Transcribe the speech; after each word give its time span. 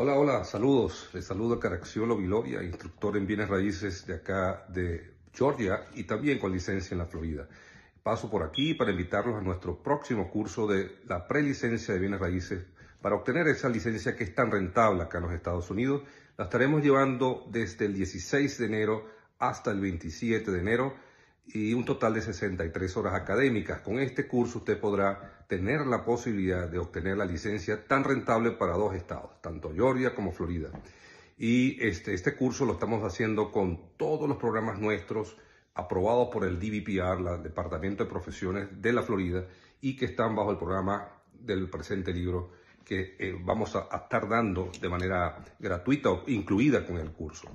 Hola, 0.00 0.14
hola, 0.14 0.44
saludos. 0.44 1.10
Les 1.12 1.24
saludo 1.24 1.58
Caraxiolo 1.58 2.16
Viloria, 2.16 2.62
instructor 2.62 3.16
en 3.16 3.26
bienes 3.26 3.48
raíces 3.48 4.06
de 4.06 4.14
acá 4.14 4.64
de 4.68 5.14
Georgia 5.32 5.86
y 5.92 6.04
también 6.04 6.38
con 6.38 6.52
licencia 6.52 6.94
en 6.94 6.98
la 6.98 7.06
Florida. 7.06 7.48
Paso 8.00 8.30
por 8.30 8.44
aquí 8.44 8.74
para 8.74 8.92
invitarlos 8.92 9.34
a 9.34 9.40
nuestro 9.40 9.82
próximo 9.82 10.30
curso 10.30 10.68
de 10.68 11.00
la 11.08 11.26
prelicencia 11.26 11.94
de 11.94 11.98
bienes 11.98 12.20
raíces 12.20 12.64
para 13.02 13.16
obtener 13.16 13.48
esa 13.48 13.68
licencia 13.68 14.14
que 14.14 14.22
es 14.22 14.36
tan 14.36 14.52
rentable 14.52 15.02
acá 15.02 15.18
en 15.18 15.24
los 15.24 15.32
Estados 15.32 15.68
Unidos. 15.68 16.02
La 16.36 16.44
estaremos 16.44 16.80
llevando 16.80 17.44
desde 17.50 17.86
el 17.86 17.94
16 17.94 18.56
de 18.56 18.66
enero 18.66 19.04
hasta 19.40 19.72
el 19.72 19.80
27 19.80 20.48
de 20.48 20.60
enero 20.60 20.94
y 21.52 21.72
un 21.72 21.84
total 21.84 22.14
de 22.14 22.22
63 22.22 22.96
horas 22.96 23.14
académicas. 23.14 23.80
Con 23.80 23.98
este 23.98 24.26
curso 24.26 24.58
usted 24.58 24.78
podrá 24.78 25.44
tener 25.48 25.86
la 25.86 26.04
posibilidad 26.04 26.68
de 26.68 26.78
obtener 26.78 27.16
la 27.16 27.24
licencia 27.24 27.86
tan 27.86 28.04
rentable 28.04 28.52
para 28.52 28.74
dos 28.74 28.94
estados, 28.94 29.40
tanto 29.40 29.72
Georgia 29.72 30.14
como 30.14 30.32
Florida. 30.32 30.70
Y 31.38 31.82
este, 31.86 32.14
este 32.14 32.34
curso 32.34 32.64
lo 32.64 32.74
estamos 32.74 33.02
haciendo 33.04 33.50
con 33.50 33.96
todos 33.96 34.28
los 34.28 34.38
programas 34.38 34.78
nuestros 34.78 35.36
aprobados 35.74 36.28
por 36.32 36.44
el 36.44 36.58
DBPR, 36.58 37.36
el 37.36 37.42
Departamento 37.42 38.04
de 38.04 38.10
Profesiones 38.10 38.68
de 38.82 38.92
la 38.92 39.02
Florida, 39.02 39.46
y 39.80 39.96
que 39.96 40.06
están 40.06 40.34
bajo 40.34 40.50
el 40.50 40.58
programa 40.58 41.08
del 41.32 41.70
presente 41.70 42.12
libro 42.12 42.50
que 42.84 43.16
eh, 43.18 43.36
vamos 43.38 43.76
a, 43.76 43.88
estar 43.94 44.28
dando 44.28 44.72
de 44.80 44.88
manera 44.88 45.44
gratuita 45.58 46.10
o 46.10 46.24
incluida 46.26 46.84
con 46.84 46.96
el 46.98 47.12
curso. 47.12 47.48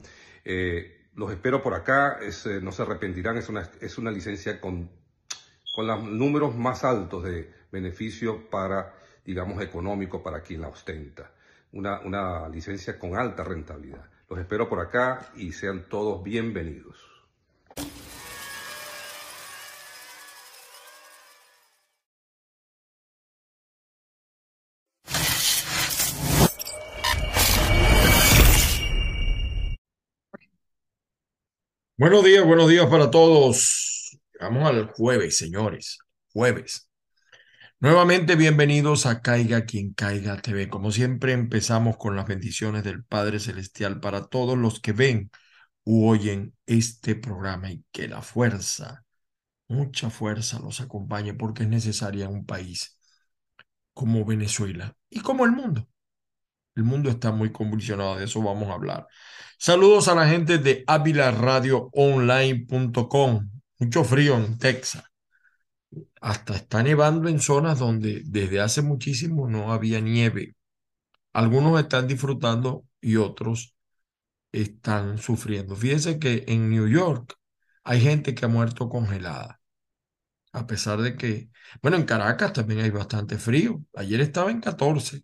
Eh, 0.45 1.02
los 1.16 1.31
espero 1.31 1.61
por 1.61 1.73
acá, 1.73 2.19
eh, 2.22 2.59
no 2.61 2.72
se 2.72 2.81
arrepentirán, 2.81 3.38
es 3.38 3.50
una, 3.50 3.69
es 3.80 3.97
una 3.97 4.11
licencia 4.11 4.59
con, 4.59 4.89
con 5.75 5.88
los 5.88 6.03
números 6.03 6.55
más 6.55 6.83
altos 6.83 7.23
de 7.23 7.52
beneficio 7.72 8.50
para, 8.50 8.94
digamos, 9.25 9.61
económico 9.61 10.23
para 10.23 10.42
quien 10.42 10.61
la 10.61 10.70
ostenta. 10.70 11.31
Una, 11.72 12.00
una 12.02 12.47
licencia 12.50 13.00
con 13.00 13.17
alta 13.17 13.44
rentabilidad. 13.44 14.05
Los 14.30 14.39
espero 14.39 14.70
por 14.70 14.80
acá 14.80 15.31
y 15.36 15.52
sean 15.52 15.88
todos 15.89 16.23
bienvenidos. 16.23 17.12
Buenos 32.03 32.25
días, 32.25 32.45
buenos 32.45 32.67
días 32.67 32.85
para 32.87 33.09
todos. 33.09 34.19
Vamos 34.37 34.67
al 34.69 34.87
jueves, 34.87 35.37
señores. 35.37 35.99
Jueves. 36.33 36.89
Nuevamente 37.79 38.35
bienvenidos 38.35 39.05
a 39.05 39.21
Caiga 39.21 39.63
quien 39.63 39.93
caiga 39.93 40.35
TV. 40.41 40.67
Como 40.67 40.91
siempre 40.91 41.31
empezamos 41.31 41.95
con 41.95 42.17
las 42.17 42.27
bendiciones 42.27 42.83
del 42.83 43.05
Padre 43.05 43.39
Celestial 43.39 44.01
para 44.01 44.25
todos 44.25 44.57
los 44.57 44.81
que 44.81 44.91
ven 44.91 45.31
u 45.85 46.09
oyen 46.09 46.53
este 46.65 47.15
programa 47.15 47.71
y 47.71 47.85
que 47.93 48.09
la 48.09 48.21
fuerza, 48.21 49.05
mucha 49.69 50.09
fuerza 50.09 50.59
los 50.59 50.81
acompañe 50.81 51.33
porque 51.33 51.63
es 51.63 51.69
necesaria 51.69 52.25
en 52.25 52.31
un 52.31 52.45
país 52.45 52.99
como 53.93 54.25
Venezuela 54.25 54.93
y 55.09 55.21
como 55.21 55.45
el 55.45 55.53
mundo. 55.53 55.87
El 56.75 56.83
mundo 56.83 57.09
está 57.09 57.31
muy 57.31 57.52
convulsionado, 57.52 58.17
de 58.17 58.25
eso 58.25 58.41
vamos 58.41 58.69
a 58.69 58.73
hablar. 58.73 59.07
Saludos 59.57 60.08
a 60.08 60.15
la 60.15 60.27
gente 60.27 60.58
de 60.58 60.83
avilaradioonline.com. 60.87 63.49
Mucho 63.80 64.03
frío 64.03 64.37
en 64.37 64.58
Texas. 64.58 65.03
Hasta 66.21 66.55
está 66.55 66.83
nevando 66.83 67.30
en 67.30 67.39
zonas 67.39 67.80
donde 67.80 68.21
desde 68.25 68.59
hace 68.61 68.81
muchísimo 68.81 69.48
no 69.48 69.71
había 69.71 69.99
nieve. 69.99 70.55
Algunos 71.33 71.80
están 71.80 72.08
disfrutando 72.08 72.86
y 73.02 73.17
otros 73.17 73.75
están 74.52 75.17
sufriendo. 75.17 75.75
Fíjense 75.75 76.19
que 76.19 76.45
en 76.48 76.69
New 76.69 76.87
York 76.87 77.36
hay 77.83 78.02
gente 78.02 78.36
que 78.36 78.45
ha 78.45 78.48
muerto 78.48 78.89
congelada. 78.89 79.59
A 80.53 80.67
pesar 80.67 81.02
de 81.02 81.17
que, 81.17 81.49
bueno, 81.81 81.98
en 81.98 82.05
Caracas 82.05 82.53
también 82.53 82.81
hay 82.81 82.92
bastante 82.92 83.37
frío. 83.37 83.81
Ayer 83.95 84.21
estaba 84.21 84.52
en 84.52 84.61
14 84.61 85.23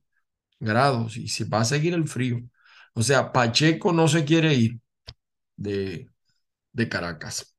grados 0.59 1.17
y 1.17 1.27
se 1.27 1.45
va 1.45 1.61
a 1.61 1.65
seguir 1.65 1.93
el 1.93 2.07
frío. 2.07 2.41
O 2.93 3.03
sea, 3.03 3.31
Pacheco 3.31 3.93
no 3.93 4.07
se 4.07 4.25
quiere 4.25 4.53
ir 4.53 4.79
de, 5.55 6.09
de 6.73 6.89
Caracas. 6.89 7.55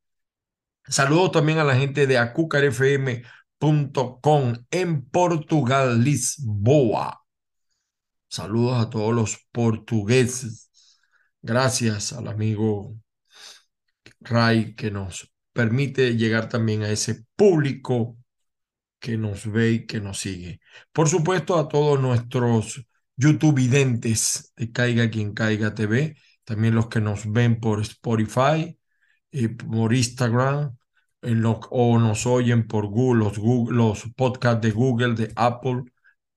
Saludos 0.86 1.32
también 1.32 1.58
a 1.58 1.64
la 1.64 1.76
gente 1.76 2.06
de 2.06 2.18
acucarfm.com 2.18 4.54
en 4.70 5.02
Portugal, 5.08 6.02
Lisboa. 6.02 7.24
Saludos 8.28 8.86
a 8.86 8.90
todos 8.90 9.14
los 9.14 9.38
portugueses. 9.52 10.70
Gracias 11.42 12.12
al 12.12 12.28
amigo 12.28 12.96
Ray 14.20 14.74
que 14.74 14.90
nos 14.90 15.32
permite 15.52 16.16
llegar 16.16 16.48
también 16.48 16.82
a 16.82 16.90
ese 16.90 17.24
público 17.36 18.16
que 18.98 19.16
nos 19.16 19.50
ve 19.50 19.70
y 19.72 19.86
que 19.86 20.00
nos 20.00 20.20
sigue. 20.20 20.60
Por 20.92 21.08
supuesto, 21.08 21.58
a 21.58 21.68
todos 21.68 22.00
nuestros 22.00 22.84
YouTube 23.20 23.54
videntes 23.56 24.52
de 24.56 24.72
Caiga 24.72 25.10
Quien 25.10 25.34
Caiga 25.34 25.74
TV, 25.74 26.16
también 26.44 26.74
los 26.74 26.88
que 26.88 27.00
nos 27.00 27.30
ven 27.30 27.60
por 27.60 27.80
Spotify, 27.82 28.78
eh, 29.32 29.48
por 29.50 29.94
Instagram, 29.94 30.76
o 31.70 31.98
nos 31.98 32.26
oyen 32.26 32.66
por 32.66 32.86
Google 32.86 33.30
los, 33.70 34.04
podcasts 34.16 34.62
de 34.62 34.70
Google, 34.72 35.14
de 35.14 35.32
Apple, 35.36 35.84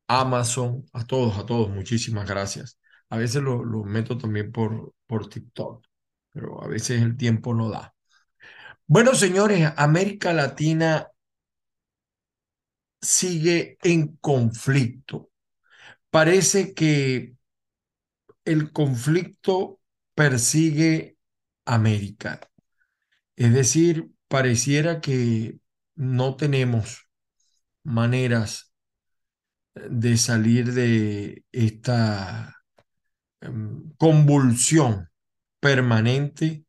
Amazon, 0.07 0.85
a 0.93 1.05
todos, 1.05 1.38
a 1.38 1.45
todos, 1.45 1.69
muchísimas 1.69 2.27
gracias. 2.27 2.79
A 3.09 3.17
veces 3.17 3.41
lo 3.41 3.83
meto 3.85 4.17
también 4.17 4.51
por, 4.51 4.93
por 5.07 5.29
TikTok, 5.29 5.85
pero 6.31 6.61
a 6.63 6.67
veces 6.67 7.01
el 7.01 7.16
tiempo 7.17 7.53
no 7.53 7.69
da. 7.69 7.93
Bueno, 8.88 9.16
señores, 9.16 9.72
América 9.77 10.33
Latina 10.33 11.07
sigue 13.01 13.77
en 13.83 14.17
conflicto 14.17 15.32
parece 16.13 16.75
que 16.75 17.34
el 18.46 18.72
conflicto 18.72 19.79
persigue 20.13 21.18
América. 21.66 22.40
Es 23.35 23.51
decir, 23.51 24.12
pareciera 24.28 25.02
que 25.02 25.57
no 25.96 26.35
tenemos 26.35 27.09
maneras 27.84 28.72
de 29.73 30.18
salir 30.18 30.73
de 30.73 31.46
esta 31.52 32.57
em, 33.41 33.91
convulsión 33.97 35.09
permanente 35.59 36.66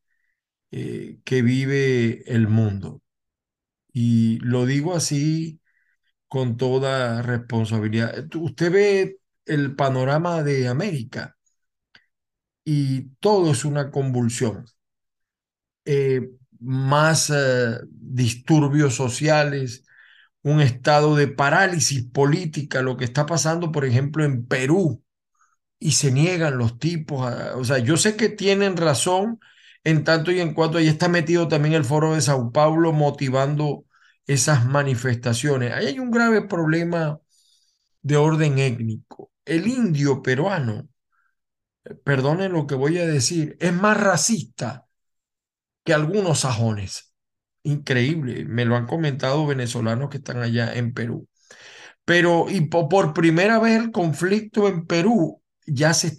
eh, 0.71 1.19
que 1.23 1.43
vive 1.43 2.23
el 2.33 2.47
mundo. 2.47 3.03
Y 3.93 4.39
lo 4.39 4.65
digo 4.65 4.95
así 4.95 5.61
con 6.27 6.57
toda 6.57 7.21
responsabilidad. 7.21 8.27
Usted 8.35 8.71
ve 8.71 9.19
el 9.45 9.75
panorama 9.75 10.43
de 10.43 10.67
América 10.67 11.35
y 12.65 13.09
todo 13.19 13.51
es 13.51 13.63
una 13.65 13.91
convulsión. 13.91 14.65
Eh, 15.85 16.29
más 16.59 17.29
eh, 17.33 17.77
disturbios 17.89 18.95
sociales, 18.95 19.83
un 20.43 20.61
estado 20.61 21.15
de 21.15 21.27
parálisis 21.27 22.05
política, 22.05 22.81
lo 22.81 22.97
que 22.97 23.05
está 23.05 23.25
pasando, 23.25 23.71
por 23.71 23.85
ejemplo, 23.85 24.23
en 24.25 24.47
Perú, 24.47 25.03
y 25.79 25.93
se 25.93 26.11
niegan 26.11 26.57
los 26.57 26.79
tipos. 26.79 27.31
o 27.55 27.65
sea, 27.65 27.79
yo 27.79 27.97
sé 27.97 28.17
que 28.17 28.29
tienen 28.29 28.77
razón 28.77 29.39
en 29.83 30.03
tanto 30.03 30.31
y 30.31 30.41
en 30.41 30.53
cuanto 30.53 30.77
ahí 30.79 30.87
está 30.87 31.09
metido 31.09 31.47
también 31.47 31.75
el 31.75 31.85
foro 31.85 32.15
de 32.15 32.21
Sao 32.21 32.51
Paulo 32.51 32.93
motivando 32.93 33.85
esas 34.27 34.65
manifestaciones. 34.65 35.73
Ahí 35.73 35.87
hay 35.87 35.99
un 35.99 36.11
grave 36.11 36.43
problema 36.43 37.19
de 38.03 38.17
orden 38.17 38.59
étnico 38.59 39.31
el 39.45 39.67
indio 39.67 40.21
peruano, 40.21 40.89
perdonen 42.03 42.53
lo 42.53 42.67
que 42.67 42.75
voy 42.75 42.97
a 42.97 43.05
decir, 43.07 43.57
es 43.59 43.73
más 43.73 43.99
racista 43.99 44.87
que 45.83 45.93
algunos 45.93 46.41
sajones. 46.41 47.13
Increíble, 47.63 48.45
me 48.45 48.65
lo 48.65 48.75
han 48.75 48.85
comentado 48.87 49.45
venezolanos 49.47 50.09
que 50.09 50.17
están 50.17 50.41
allá 50.41 50.73
en 50.73 50.93
Perú. 50.93 51.27
Pero 52.05 52.47
y 52.49 52.61
por 52.61 53.13
primera 53.13 53.59
vez 53.59 53.81
el 53.81 53.91
conflicto 53.91 54.67
en 54.67 54.85
Perú 54.87 55.41
ya 55.67 55.93
se, 55.93 56.17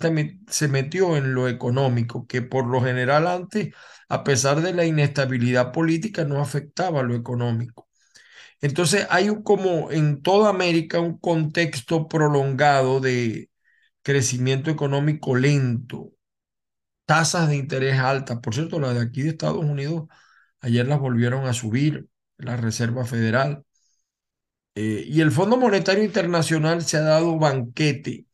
se 0.48 0.68
metió 0.68 1.16
en 1.16 1.34
lo 1.34 1.48
económico, 1.48 2.26
que 2.26 2.42
por 2.42 2.66
lo 2.66 2.82
general 2.82 3.26
antes, 3.28 3.74
a 4.08 4.24
pesar 4.24 4.60
de 4.62 4.74
la 4.74 4.84
inestabilidad 4.86 5.72
política, 5.72 6.24
no 6.24 6.40
afectaba 6.40 7.02
lo 7.02 7.14
económico. 7.14 7.85
Entonces 8.66 9.06
hay 9.10 9.28
como 9.44 9.90
en 9.92 10.22
toda 10.22 10.50
América 10.50 11.00
un 11.00 11.18
contexto 11.18 12.08
prolongado 12.08 13.00
de 13.00 13.50
crecimiento 14.02 14.70
económico 14.70 15.36
lento, 15.36 16.12
tasas 17.06 17.48
de 17.48 17.56
interés 17.56 17.98
altas. 17.98 18.40
Por 18.40 18.54
cierto, 18.54 18.80
las 18.80 18.94
de 18.94 19.02
aquí 19.02 19.22
de 19.22 19.30
Estados 19.30 19.64
Unidos 19.64 20.08
ayer 20.60 20.86
las 20.86 21.00
volvieron 21.00 21.46
a 21.46 21.52
subir, 21.54 22.08
la 22.38 22.56
Reserva 22.56 23.04
Federal. 23.04 23.64
Eh, 24.74 25.04
y 25.06 25.20
el 25.22 25.32
Fondo 25.32 25.56
Monetario 25.56 26.04
Internacional 26.04 26.82
se 26.82 26.98
ha 26.98 27.00
dado 27.00 27.38
banquete 27.38 28.26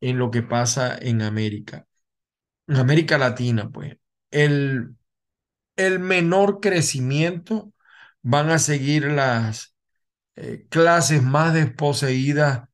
en 0.00 0.18
lo 0.18 0.30
que 0.30 0.42
pasa 0.42 0.98
en 1.00 1.22
América, 1.22 1.86
en 2.68 2.76
América 2.76 3.18
Latina, 3.18 3.70
pues. 3.70 3.96
El, 4.30 4.96
el 5.76 6.00
menor 6.00 6.60
crecimiento 6.60 7.71
van 8.22 8.50
a 8.50 8.58
seguir 8.58 9.06
las 9.06 9.74
eh, 10.36 10.66
clases 10.70 11.22
más 11.22 11.54
desposeídas, 11.54 12.68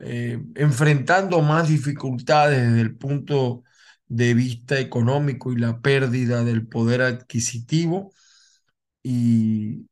eh, 0.00 0.40
enfrentando 0.56 1.42
más 1.42 1.68
dificultades 1.68 2.62
desde 2.62 2.82
el 2.82 2.96
punto 2.96 3.64
de 4.08 4.34
vista 4.34 4.80
económico 4.80 5.52
y 5.52 5.58
la 5.58 5.80
pérdida 5.80 6.44
del 6.44 6.66
poder 6.68 7.02
adquisitivo. 7.02 8.12
¿Y 9.02 9.86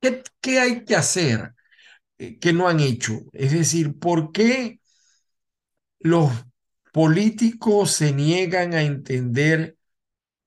qué, 0.00 0.22
qué 0.40 0.58
hay 0.60 0.84
que 0.84 0.96
hacer 0.96 1.54
eh, 2.18 2.38
que 2.40 2.52
no 2.52 2.68
han 2.68 2.80
hecho? 2.80 3.20
Es 3.34 3.52
decir, 3.52 3.98
¿por 3.98 4.32
qué 4.32 4.80
los 6.00 6.30
políticos 6.92 7.92
se 7.92 8.12
niegan 8.12 8.74
a 8.74 8.82
entender 8.82 9.76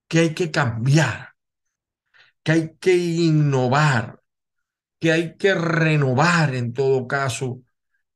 que 0.08 0.20
hay 0.20 0.36
que 0.36 0.52
cambiar, 0.52 1.29
que 2.50 2.54
hay 2.54 2.76
que 2.80 2.96
innovar, 2.98 4.22
que 5.00 5.12
hay 5.12 5.38
que 5.38 5.54
renovar 5.54 6.56
en 6.56 6.74
todo 6.74 7.08
caso 7.08 7.62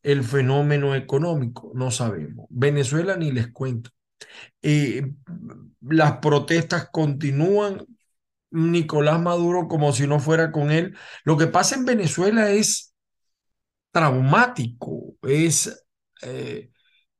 el 0.02 0.24
fenómeno 0.24 0.96
económico? 0.96 1.72
No 1.76 1.92
sabemos. 1.92 2.48
Venezuela 2.50 3.16
ni 3.16 3.32
les 3.32 3.52
cuento. 3.52 3.92
Eh, 4.64 5.12
las 5.82 6.18
protestas 6.18 6.90
continúan. 6.92 7.86
Nicolás 8.50 9.22
Maduro 9.22 9.68
como 9.68 9.92
si 9.94 10.08
no 10.08 10.20
fuera 10.20 10.52
con 10.52 10.72
él. 10.72 10.98
Lo 11.26 11.38
que 11.38 11.46
pasa 11.48 11.76
en 11.76 11.86
Venezuela 11.86 12.50
es 12.50 12.96
traumático, 13.92 15.16
es 15.22 15.86
eh, 16.24 16.72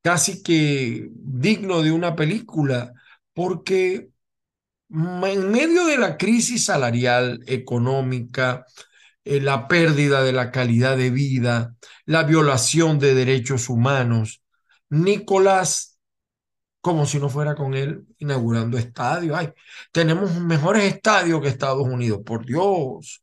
casi 0.02 0.42
que 0.42 1.10
digno 1.14 1.84
de 1.84 1.92
una 1.92 2.16
película, 2.16 2.92
porque 3.34 4.13
en 4.94 5.52
medio 5.52 5.86
de 5.86 5.98
la 5.98 6.18
crisis 6.18 6.66
salarial, 6.66 7.44
económica, 7.48 8.66
eh, 9.26 9.42
la 9.42 9.68
pérdida 9.68 10.24
de 10.24 10.34
la 10.34 10.52
calidad 10.52 10.98
de 10.98 11.10
vida, 11.10 11.76
la 12.06 12.24
violación 12.24 13.00
de 13.00 13.16
derechos 13.16 13.70
humanos, 13.70 14.44
Nicolás, 14.90 16.00
como 16.82 17.06
si 17.06 17.18
no 17.20 17.30
fuera 17.30 17.56
con 17.56 17.74
él, 17.74 18.06
inaugurando 18.20 18.78
estadios. 18.78 19.38
Ay, 19.38 19.50
tenemos 19.92 20.36
mejores 20.40 20.84
estadios 20.84 21.42
que 21.42 21.48
Estados 21.48 21.88
Unidos, 21.88 22.22
por 22.26 22.46
Dios. 22.46 23.22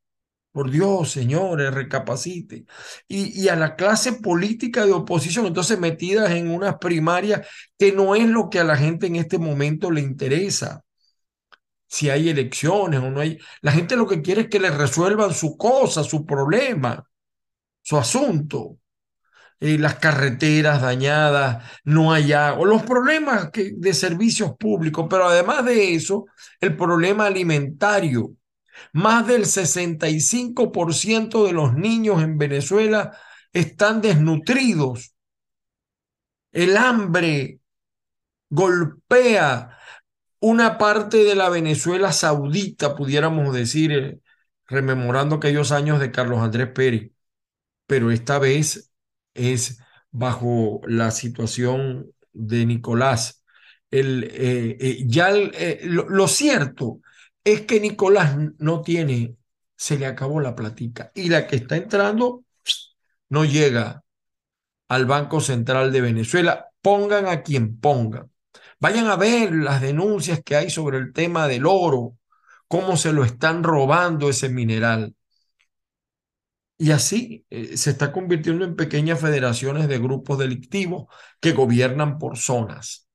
Por 0.52 0.70
Dios, 0.70 1.12
señores, 1.12 1.72
recapacite. 1.72 2.64
Y, 3.06 3.40
y, 3.40 3.48
a 3.48 3.54
la 3.54 3.76
clase 3.76 4.14
política 4.14 4.84
de 4.84 4.92
oposición, 4.92 5.46
entonces 5.46 5.78
metidas 5.78 6.32
en 6.32 6.50
unas 6.50 6.78
primarias 6.78 7.46
que 7.78 7.92
no 7.92 8.16
es 8.16 8.26
lo 8.28 8.50
que 8.50 8.58
a 8.58 8.64
la 8.64 8.76
gente 8.76 9.06
en 9.06 9.16
este 9.16 9.38
momento 9.38 9.92
le 9.92 10.00
interesa. 10.00 10.82
Si 11.90 12.08
hay 12.08 12.28
elecciones 12.28 13.00
o 13.00 13.10
no 13.10 13.20
hay. 13.20 13.36
La 13.62 13.72
gente 13.72 13.96
lo 13.96 14.06
que 14.06 14.22
quiere 14.22 14.42
es 14.42 14.48
que 14.48 14.60
le 14.60 14.70
resuelvan 14.70 15.34
su 15.34 15.56
cosa, 15.56 16.04
su 16.04 16.24
problema, 16.24 17.04
su 17.82 17.98
asunto. 17.98 18.78
Eh, 19.58 19.76
las 19.76 19.96
carreteras 19.96 20.80
dañadas, 20.80 21.64
no 21.84 22.12
hay 22.12 22.32
agua, 22.32 22.66
los 22.66 22.84
problemas 22.84 23.50
que, 23.50 23.72
de 23.76 23.92
servicios 23.92 24.52
públicos, 24.58 25.06
pero 25.10 25.26
además 25.26 25.64
de 25.66 25.94
eso, 25.94 26.26
el 26.60 26.76
problema 26.76 27.26
alimentario 27.26 28.34
más 28.92 29.26
del 29.26 29.44
65% 29.44 31.44
de 31.44 31.52
los 31.52 31.74
niños 31.74 32.22
en 32.22 32.38
Venezuela 32.38 33.12
están 33.52 34.00
desnutridos. 34.00 35.12
El 36.52 36.76
hambre 36.76 37.60
golpea 38.48 39.79
una 40.40 40.78
parte 40.78 41.24
de 41.24 41.34
la 41.34 41.48
Venezuela 41.50 42.12
saudita, 42.12 42.94
pudiéramos 42.96 43.54
decir, 43.54 43.92
eh, 43.92 44.20
rememorando 44.66 45.36
aquellos 45.36 45.72
años 45.72 46.00
de 46.00 46.10
Carlos 46.10 46.40
Andrés 46.40 46.68
Pérez, 46.74 47.12
pero 47.86 48.10
esta 48.10 48.38
vez 48.38 48.90
es 49.34 49.80
bajo 50.10 50.80
la 50.86 51.10
situación 51.10 52.12
de 52.32 52.66
Nicolás. 52.66 53.44
El, 53.90 54.24
eh, 54.24 54.76
eh, 54.80 55.04
ya 55.06 55.30
lo, 55.84 56.08
lo 56.08 56.28
cierto 56.28 57.00
es 57.44 57.62
que 57.62 57.80
Nicolás 57.80 58.36
no 58.58 58.82
tiene, 58.82 59.36
se 59.76 59.98
le 59.98 60.06
acabó 60.06 60.40
la 60.40 60.54
platica. 60.54 61.10
Y 61.14 61.28
la 61.28 61.46
que 61.46 61.56
está 61.56 61.76
entrando 61.76 62.44
no 63.28 63.44
llega 63.44 64.04
al 64.88 65.06
Banco 65.06 65.40
Central 65.40 65.92
de 65.92 66.00
Venezuela. 66.00 66.68
Pongan 66.82 67.26
a 67.26 67.42
quien 67.42 67.78
pongan. 67.78 68.29
Vayan 68.80 69.06
a 69.08 69.16
ver 69.16 69.52
las 69.54 69.80
denuncias 69.82 70.42
que 70.44 70.56
hay 70.56 70.70
sobre 70.70 70.98
el 70.98 71.12
tema 71.12 71.46
del 71.48 71.66
oro, 71.66 72.16
cómo 72.68 72.96
se 72.96 73.12
lo 73.12 73.24
están 73.24 73.62
robando 73.62 74.30
ese 74.30 74.48
mineral. 74.48 75.14
Y 76.78 76.92
así 76.92 77.44
eh, 77.50 77.76
se 77.76 77.90
está 77.90 78.10
convirtiendo 78.10 78.64
en 78.64 78.74
pequeñas 78.74 79.20
federaciones 79.20 79.86
de 79.86 79.98
grupos 79.98 80.38
delictivos 80.38 81.08
que 81.38 81.52
gobiernan 81.52 82.18
por 82.18 82.38
zonas, 82.38 83.06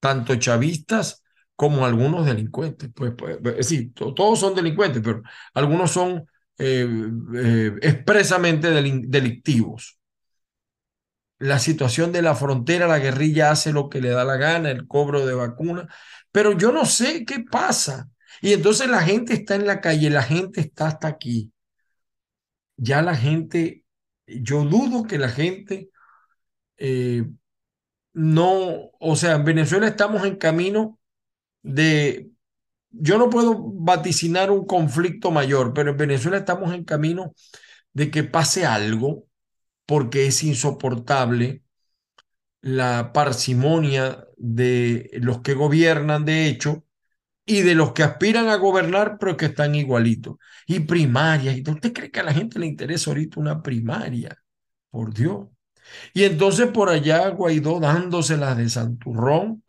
tanto 0.00 0.36
chavistas 0.36 1.22
como 1.56 1.86
algunos 1.86 2.26
delincuentes. 2.26 2.90
Pues, 2.94 3.12
pues, 3.16 3.66
sí, 3.66 3.90
todos 3.90 4.38
son 4.38 4.54
delincuentes, 4.54 5.02
pero 5.02 5.22
algunos 5.54 5.92
son 5.92 6.26
eh, 6.58 6.86
eh, 7.34 7.72
expresamente 7.82 8.70
delictivos. 8.70 9.98
La 11.38 11.58
situación 11.58 12.12
de 12.12 12.22
la 12.22 12.34
frontera, 12.34 12.86
la 12.86 12.98
guerrilla 12.98 13.50
hace 13.50 13.72
lo 13.72 13.88
que 13.88 14.00
le 14.00 14.10
da 14.10 14.24
la 14.24 14.36
gana, 14.36 14.70
el 14.70 14.86
cobro 14.86 15.26
de 15.26 15.34
vacunas, 15.34 15.86
pero 16.32 16.52
yo 16.52 16.72
no 16.72 16.84
sé 16.86 17.24
qué 17.24 17.40
pasa. 17.40 18.08
Y 18.40 18.52
entonces 18.52 18.88
la 18.88 19.02
gente 19.02 19.34
está 19.34 19.54
en 19.54 19.66
la 19.66 19.80
calle, 19.80 20.10
la 20.10 20.22
gente 20.22 20.60
está 20.60 20.88
hasta 20.88 21.08
aquí. 21.08 21.52
Ya 22.76 23.02
la 23.02 23.14
gente, 23.16 23.84
yo 24.26 24.64
dudo 24.64 25.04
que 25.04 25.18
la 25.18 25.28
gente 25.28 25.90
eh, 26.78 27.24
no, 28.12 28.90
o 28.98 29.16
sea, 29.16 29.34
en 29.36 29.44
Venezuela 29.44 29.88
estamos 29.88 30.24
en 30.24 30.36
camino 30.36 30.98
de, 31.62 32.30
yo 32.90 33.18
no 33.18 33.30
puedo 33.30 33.56
vaticinar 33.58 34.50
un 34.50 34.66
conflicto 34.66 35.30
mayor, 35.30 35.74
pero 35.74 35.90
en 35.92 35.98
Venezuela 35.98 36.38
estamos 36.38 36.72
en 36.74 36.84
camino 36.84 37.34
de 37.92 38.10
que 38.10 38.24
pase 38.24 38.66
algo 38.66 39.25
porque 39.86 40.26
es 40.26 40.42
insoportable 40.44 41.62
la 42.60 43.12
parsimonia 43.12 44.26
de 44.36 45.10
los 45.22 45.40
que 45.42 45.54
gobiernan, 45.54 46.24
de 46.24 46.48
hecho, 46.48 46.84
y 47.46 47.62
de 47.62 47.74
los 47.74 47.92
que 47.92 48.02
aspiran 48.04 48.48
a 48.48 48.56
gobernar, 48.56 49.18
pero 49.18 49.36
que 49.36 49.46
están 49.46 49.74
igualitos. 49.74 50.36
Y 50.66 50.80
primarias. 50.80 51.56
¿Usted 51.68 51.92
cree 51.92 52.10
que 52.10 52.20
a 52.20 52.24
la 52.24 52.34
gente 52.34 52.58
le 52.58 52.66
interesa 52.66 53.10
ahorita 53.10 53.40
una 53.40 53.62
primaria? 53.62 54.36
Por 54.90 55.14
Dios. 55.14 55.48
Y 56.14 56.24
entonces 56.24 56.68
por 56.68 56.88
allá 56.90 57.28
Guaidó 57.30 57.80
dándoselas 57.80 58.56
de 58.58 58.68
Santurrón, 58.68 59.64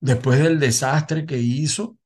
después 0.00 0.38
del 0.40 0.60
desastre 0.60 1.26
que 1.26 1.38
hizo. 1.38 1.98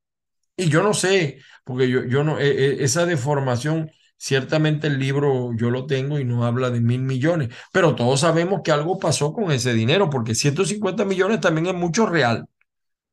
Y 0.57 0.69
yo 0.71 0.83
no 0.83 0.95
sé, 0.95 1.41
porque 1.65 1.89
yo, 1.91 2.05
yo 2.05 2.25
no, 2.25 2.39
e, 2.39 2.49
e, 2.81 2.85
esa 2.85 3.07
deformación, 3.07 3.91
ciertamente 4.17 4.87
el 4.89 4.99
libro 4.99 5.53
yo 5.57 5.71
lo 5.71 5.87
tengo 5.87 6.19
y 6.19 6.25
no 6.25 6.45
habla 6.47 6.71
de 6.71 6.81
mil 6.81 7.03
millones, 7.03 7.51
pero 7.73 7.95
todos 7.95 8.21
sabemos 8.21 8.61
que 8.65 8.73
algo 8.73 8.99
pasó 8.99 9.33
con 9.33 9.51
ese 9.51 9.75
dinero, 9.75 10.11
porque 10.11 10.35
150 10.35 11.05
millones 11.05 11.41
también 11.41 11.67
es 11.67 11.75
mucho 11.75 12.07
real, 12.07 12.47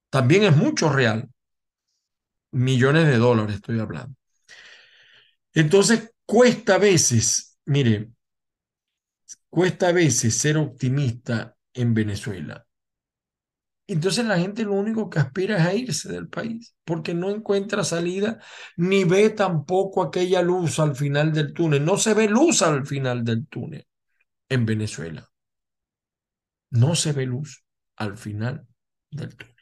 también 0.10 0.44
es 0.44 0.56
mucho 0.56 0.90
real. 0.90 1.30
Millones 2.52 3.08
de 3.08 3.18
dólares 3.18 3.56
estoy 3.56 3.80
hablando. 3.80 4.16
Entonces, 5.54 6.12
cuesta 6.26 6.76
a 6.76 6.78
veces, 6.78 7.58
mire, 7.66 8.10
cuesta 9.50 9.90
a 9.90 9.92
veces 9.92 10.38
ser 10.38 10.58
optimista 10.58 11.56
en 11.74 11.94
Venezuela. 11.94 12.66
Entonces 13.86 14.26
la 14.26 14.40
gente 14.40 14.64
lo 14.64 14.74
único 14.74 15.10
que 15.10 15.20
aspira 15.20 15.58
es 15.58 15.66
a 15.66 15.74
irse 15.74 16.12
del 16.12 16.30
país, 16.30 16.76
porque 16.86 17.14
no 17.14 17.30
encuentra 17.30 17.84
salida, 17.84 18.40
ni 18.78 19.04
ve 19.04 19.30
tampoco 19.30 20.02
aquella 20.02 20.42
luz 20.42 20.80
al 20.80 20.96
final 20.96 21.34
del 21.34 21.54
túnel. 21.54 21.84
No 21.84 21.98
se 21.98 22.14
ve 22.14 22.30
luz 22.30 22.62
al 22.62 22.86
final 22.86 23.24
del 23.26 23.48
túnel 23.48 23.86
en 24.50 24.66
Venezuela. 24.66 25.30
No 26.72 26.96
se 26.96 27.12
ve 27.12 27.26
luz 27.26 27.64
al 27.98 28.18
final 28.18 28.66
del 29.12 29.36
túnel. 29.36 29.54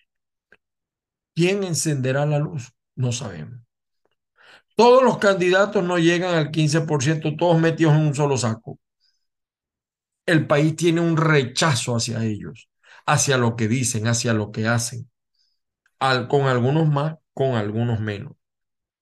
¿Quién 1.34 1.64
encenderá 1.64 2.26
la 2.26 2.40
luz? 2.40 2.72
No 2.96 3.12
sabemos. 3.12 3.60
Todos 4.76 5.04
los 5.04 5.18
candidatos 5.18 5.84
no 5.84 5.98
llegan 5.98 6.36
al 6.36 6.52
15%, 6.52 7.36
todos 7.38 7.60
metidos 7.60 7.94
en 7.96 8.02
un 8.08 8.16
solo 8.16 8.38
saco. 8.38 8.80
El 10.26 10.48
país 10.48 10.76
tiene 10.76 11.02
un 11.02 11.18
rechazo 11.18 11.96
hacia 11.96 12.24
ellos 12.24 12.71
hacia 13.06 13.38
lo 13.38 13.56
que 13.56 13.68
dicen, 13.68 14.08
hacia 14.08 14.34
lo 14.34 14.52
que 14.52 14.68
hacen, 14.68 15.10
Al, 16.00 16.28
con 16.28 16.48
algunos 16.48 16.90
más, 16.90 17.16
con 17.34 17.56
algunos 17.56 18.00
menos, 18.02 18.34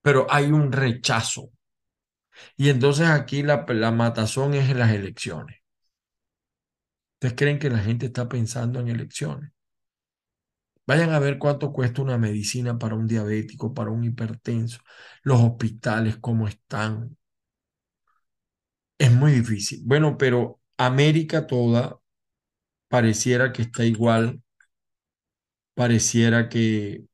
pero 0.04 0.28
hay 0.32 0.52
un 0.52 0.72
rechazo. 0.74 1.52
Y 2.58 2.70
entonces 2.70 3.08
aquí 3.08 3.42
la, 3.44 3.66
la 3.70 3.90
matazón 3.92 4.54
es 4.54 4.70
en 4.70 4.78
las 4.80 4.92
elecciones. 4.92 5.58
¿Ustedes 7.14 7.36
creen 7.38 7.60
que 7.60 7.70
la 7.70 7.78
gente 7.80 8.08
está 8.08 8.28
pensando 8.28 8.80
en 8.80 8.88
elecciones? 8.90 9.52
Vayan 10.86 11.12
a 11.12 11.20
ver 11.20 11.38
cuánto 11.40 11.72
cuesta 11.72 12.02
una 12.02 12.18
medicina 12.18 12.78
para 12.78 12.96
un 12.96 13.08
diabético, 13.08 13.74
para 13.74 13.92
un 13.92 14.04
hipertenso, 14.04 14.80
los 15.24 15.40
hospitales, 15.42 16.18
cómo 16.18 16.48
están. 16.50 17.16
Es 18.98 19.12
muy 19.12 19.32
difícil. 19.34 19.82
Bueno, 19.86 20.18
pero 20.18 20.60
América 20.78 21.48
toda 21.48 21.99
pareciera 22.90 23.54
que 23.54 23.64
está 23.64 23.86
igual, 23.86 24.42
pareciera 25.74 26.50
que 26.50 27.06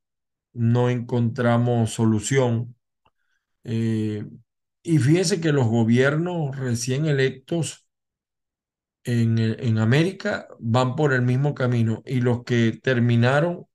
no 0.53 0.89
encontramos 0.89 1.91
solución. 1.94 2.75
Eh, 3.63 4.25
y 4.84 5.00
fíjense 5.00 5.41
que 5.41 5.51
los 5.51 5.67
gobiernos 5.67 6.58
recién 6.58 7.05
electos 7.08 7.88
en, 9.03 9.38
en 9.39 9.77
América 9.77 10.48
van 10.60 10.96
por 10.96 11.13
el 11.13 11.22
mismo 11.22 11.53
camino 11.55 12.03
y 12.05 12.22
los 12.22 12.44
que 12.44 12.79
terminaron 12.84 13.67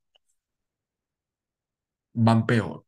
van 2.14 2.46
peor. 2.46 2.84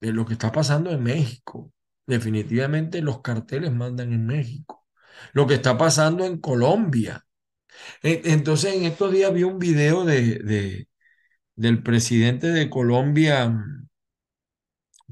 De 0.00 0.12
lo 0.12 0.24
que 0.26 0.34
está 0.34 0.52
pasando 0.52 0.90
en 0.90 1.02
México. 1.02 1.72
Definitivamente 2.06 3.00
los 3.02 3.22
carteles 3.22 3.72
mandan 3.72 4.12
en 4.12 4.26
México. 4.26 4.86
Lo 5.32 5.46
que 5.46 5.54
está 5.54 5.76
pasando 5.78 6.24
en 6.24 6.38
Colombia. 6.38 7.24
Entonces, 8.02 8.74
en 8.74 8.84
estos 8.84 9.12
días 9.12 9.32
vi 9.32 9.44
un 9.44 9.58
video 9.58 10.04
de, 10.04 10.38
de 10.38 10.88
del 11.56 11.82
presidente 11.82 12.48
de 12.48 12.70
Colombia, 12.70 13.52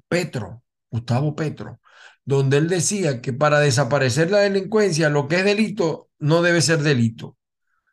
Petro, 0.08 0.62
Gustavo 0.90 1.34
Petro, 1.34 1.80
donde 2.24 2.58
él 2.58 2.68
decía 2.68 3.20
que 3.20 3.32
para 3.32 3.60
desaparecer 3.60 4.30
la 4.30 4.38
delincuencia, 4.40 5.08
lo 5.10 5.28
que 5.28 5.36
es 5.36 5.44
delito 5.44 6.10
no 6.18 6.42
debe 6.42 6.60
ser 6.60 6.78
delito. 6.80 7.36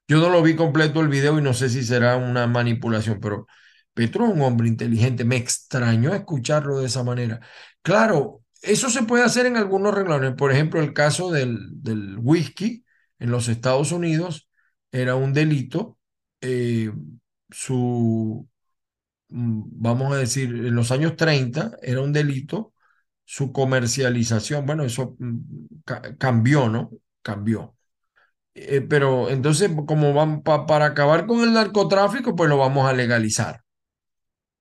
Yo 0.07 0.19
no 0.19 0.29
lo 0.29 0.41
vi 0.41 0.55
completo 0.55 1.01
el 1.01 1.07
video 1.09 1.39
y 1.39 1.41
no 1.43 1.53
sé 1.53 1.69
si 1.69 1.83
será 1.83 2.17
una 2.17 2.47
manipulación, 2.47 3.19
pero 3.21 3.47
Petro 3.93 4.25
es 4.27 4.33
un 4.33 4.41
hombre 4.41 4.67
inteligente. 4.67 5.23
Me 5.25 5.37
extrañó 5.37 6.13
escucharlo 6.15 6.79
de 6.79 6.87
esa 6.87 7.03
manera. 7.03 7.39
Claro, 7.81 8.43
eso 8.61 8.89
se 8.89 9.03
puede 9.03 9.23
hacer 9.23 9.45
en 9.45 9.57
algunos 9.57 9.93
renglones. 9.93 10.33
Por 10.35 10.51
ejemplo, 10.51 10.81
el 10.81 10.93
caso 10.93 11.31
del, 11.31 11.57
del 11.81 12.17
whisky 12.19 12.85
en 13.19 13.31
los 13.31 13.47
Estados 13.49 13.91
Unidos 13.91 14.48
era 14.91 15.15
un 15.15 15.33
delito. 15.33 15.97
Eh, 16.41 16.91
su, 17.49 18.47
mm, 19.29 19.63
vamos 19.81 20.13
a 20.13 20.17
decir, 20.17 20.49
en 20.49 20.75
los 20.75 20.91
años 20.91 21.15
30 21.15 21.77
era 21.81 22.01
un 22.01 22.13
delito 22.13 22.73
su 23.25 23.51
comercialización. 23.53 24.65
Bueno, 24.65 24.83
eso 24.83 25.15
mm, 25.19 25.39
cambió, 26.17 26.69
¿no? 26.69 26.91
Cambió. 27.21 27.75
Eh, 28.53 28.81
pero 28.81 29.29
entonces, 29.29 29.71
como 29.87 30.13
van 30.13 30.43
para 30.43 30.85
acabar 30.85 31.27
con 31.27 31.41
el 31.41 31.53
narcotráfico, 31.53 32.35
pues 32.35 32.49
lo 32.49 32.57
vamos 32.57 32.87
a 32.89 32.93
legalizar. 32.93 33.63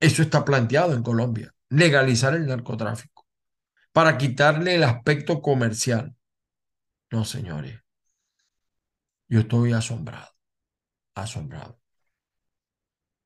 Eso 0.01 0.23
está 0.23 0.45
planteado 0.45 0.95
en 0.95 1.03
Colombia, 1.03 1.55
legalizar 1.71 2.35
el 2.35 2.47
narcotráfico, 2.47 3.27
para 3.93 4.19
quitarle 4.19 4.77
el 4.77 4.85
aspecto 4.85 5.43
comercial. 5.43 6.15
No, 7.11 7.25
señores, 7.25 7.81
yo 9.29 9.41
estoy 9.41 9.73
asombrado, 9.73 10.29
asombrado. 11.15 11.79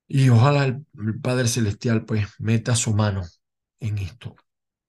Y 0.07 0.29
ojalá 0.29 0.65
el, 0.67 0.85
Padre 1.23 1.49
Celestial 1.49 2.05
pues 2.05 2.29
meta 2.39 2.77
su 2.77 2.95
mano 2.95 3.23
en 3.81 3.99
esto, 3.99 4.37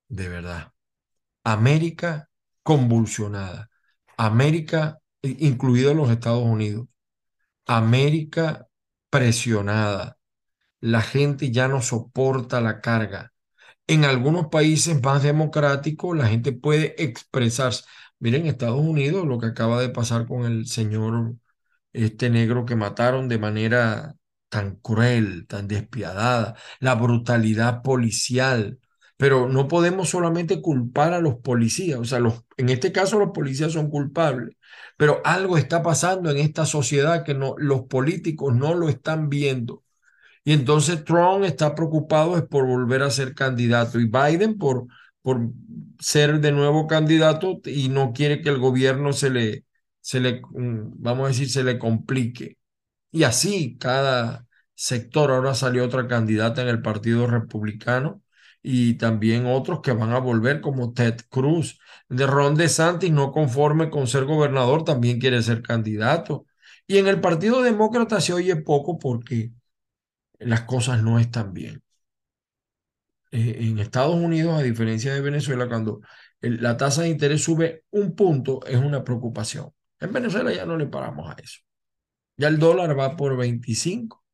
de 0.08 0.28
verdad. 0.28 0.72
América 1.44 2.28
convulsionada, 2.62 3.70
América, 4.16 4.98
incluido 5.22 5.94
los 5.94 6.10
Estados 6.10 6.44
Unidos, 6.44 6.88
América 7.66 8.68
presionada, 9.10 10.18
la 10.80 11.02
gente 11.02 11.50
ya 11.50 11.68
no 11.68 11.80
soporta 11.82 12.60
la 12.60 12.80
carga. 12.80 13.32
En 13.86 14.04
algunos 14.04 14.48
países 14.48 15.00
más 15.02 15.22
democráticos 15.22 16.16
la 16.16 16.28
gente 16.28 16.52
puede 16.52 16.94
expresarse. 17.02 17.84
Miren, 18.18 18.46
Estados 18.46 18.80
Unidos, 18.80 19.26
lo 19.26 19.38
que 19.38 19.46
acaba 19.46 19.80
de 19.80 19.90
pasar 19.90 20.26
con 20.26 20.44
el 20.46 20.66
señor 20.66 21.34
este 21.92 22.30
negro 22.30 22.66
que 22.66 22.76
mataron 22.76 23.28
de 23.28 23.38
manera 23.38 24.16
tan 24.50 24.76
cruel, 24.76 25.46
tan 25.48 25.68
despiadada, 25.68 26.56
la 26.80 26.94
brutalidad 26.96 27.82
policial. 27.82 28.80
Pero 29.16 29.48
no 29.48 29.68
podemos 29.68 30.10
solamente 30.10 30.62
culpar 30.62 31.14
a 31.14 31.20
los 31.20 31.36
policías, 31.36 32.00
o 32.00 32.04
sea, 32.04 32.20
los, 32.20 32.44
en 32.58 32.68
este 32.70 32.92
caso 32.92 33.18
los 33.18 33.30
policías 33.32 33.72
son 33.72 33.90
culpables, 33.90 34.56
pero 34.96 35.22
algo 35.24 35.58
está 35.58 35.82
pasando 35.82 36.30
en 36.30 36.38
esta 36.38 36.66
sociedad 36.66 37.24
que 37.24 37.34
no, 37.34 37.54
los 37.58 37.82
políticos 37.84 38.54
no 38.54 38.74
lo 38.74 38.88
están 38.88 39.28
viendo. 39.30 39.84
Y 40.44 40.52
entonces 40.52 41.04
Trump 41.04 41.44
está 41.44 41.74
preocupado 41.74 42.36
es 42.36 42.42
por 42.44 42.66
volver 42.66 43.02
a 43.02 43.10
ser 43.10 43.34
candidato 43.34 43.98
y 44.00 44.06
Biden 44.06 44.58
por, 44.58 44.86
por 45.24 45.50
ser 46.00 46.40
de 46.40 46.52
nuevo 46.52 46.86
candidato 46.88 47.60
y 47.66 47.90
no 47.90 48.14
quiere 48.14 48.42
que 48.42 48.50
el 48.50 48.58
gobierno 48.60 49.14
se 49.14 49.30
le, 49.30 49.66
se 50.02 50.20
le, 50.20 50.42
mm, 50.42 51.02
vamos 51.02 51.26
a 51.26 51.28
decir, 51.30 51.50
se 51.50 51.64
le 51.64 51.80
complique. 51.80 52.58
Y 53.12 53.24
así 53.24 53.78
cada 53.78 54.46
sector, 54.74 55.30
ahora 55.30 55.54
salió 55.54 55.84
otra 55.84 56.08
candidata 56.08 56.62
en 56.62 56.68
el 56.68 56.82
Partido 56.82 57.26
Republicano 57.26 58.22
y 58.62 58.94
también 58.94 59.46
otros 59.46 59.80
que 59.82 59.92
van 59.92 60.12
a 60.12 60.18
volver 60.20 60.60
como 60.60 60.92
Ted 60.94 61.16
Cruz. 61.30 61.78
De 62.08 62.26
Ron 62.26 62.54
DeSantis, 62.56 63.10
no 63.12 63.32
conforme 63.32 63.90
con 63.90 64.06
ser 64.08 64.24
gobernador, 64.24 64.84
también 64.84 65.20
quiere 65.20 65.42
ser 65.42 65.62
candidato. 65.62 66.46
Y 66.86 66.98
en 66.98 67.06
el 67.08 67.20
Partido 67.20 67.62
Demócrata 67.62 68.20
se 68.20 68.32
oye 68.34 68.56
poco 68.56 68.98
porque 68.98 69.52
las 70.40 70.62
cosas 70.62 71.02
no 71.04 71.20
están 71.20 71.54
bien. 71.54 71.83
Eh, 73.34 73.56
en 73.68 73.80
Estados 73.80 74.14
Unidos, 74.14 74.54
a 74.58 74.62
diferencia 74.62 75.12
de 75.12 75.20
Venezuela, 75.20 75.68
cuando 75.68 76.00
la 76.40 76.76
tasa 76.76 77.02
de 77.02 77.08
interés 77.08 77.42
sube 77.42 77.84
un 77.90 78.14
punto, 78.14 78.64
es 78.64 78.76
una 78.76 79.02
preocupación. 79.02 79.70
En 79.98 80.12
Venezuela 80.12 80.52
ya 80.52 80.64
no 80.64 80.76
le 80.76 80.86
paramos 80.86 81.28
a 81.30 81.34
eso. 81.42 81.60
Ya 82.36 82.48
el 82.48 82.58
dólar 82.58 82.98
va 82.98 83.16
por 83.16 83.36
25 83.36 84.24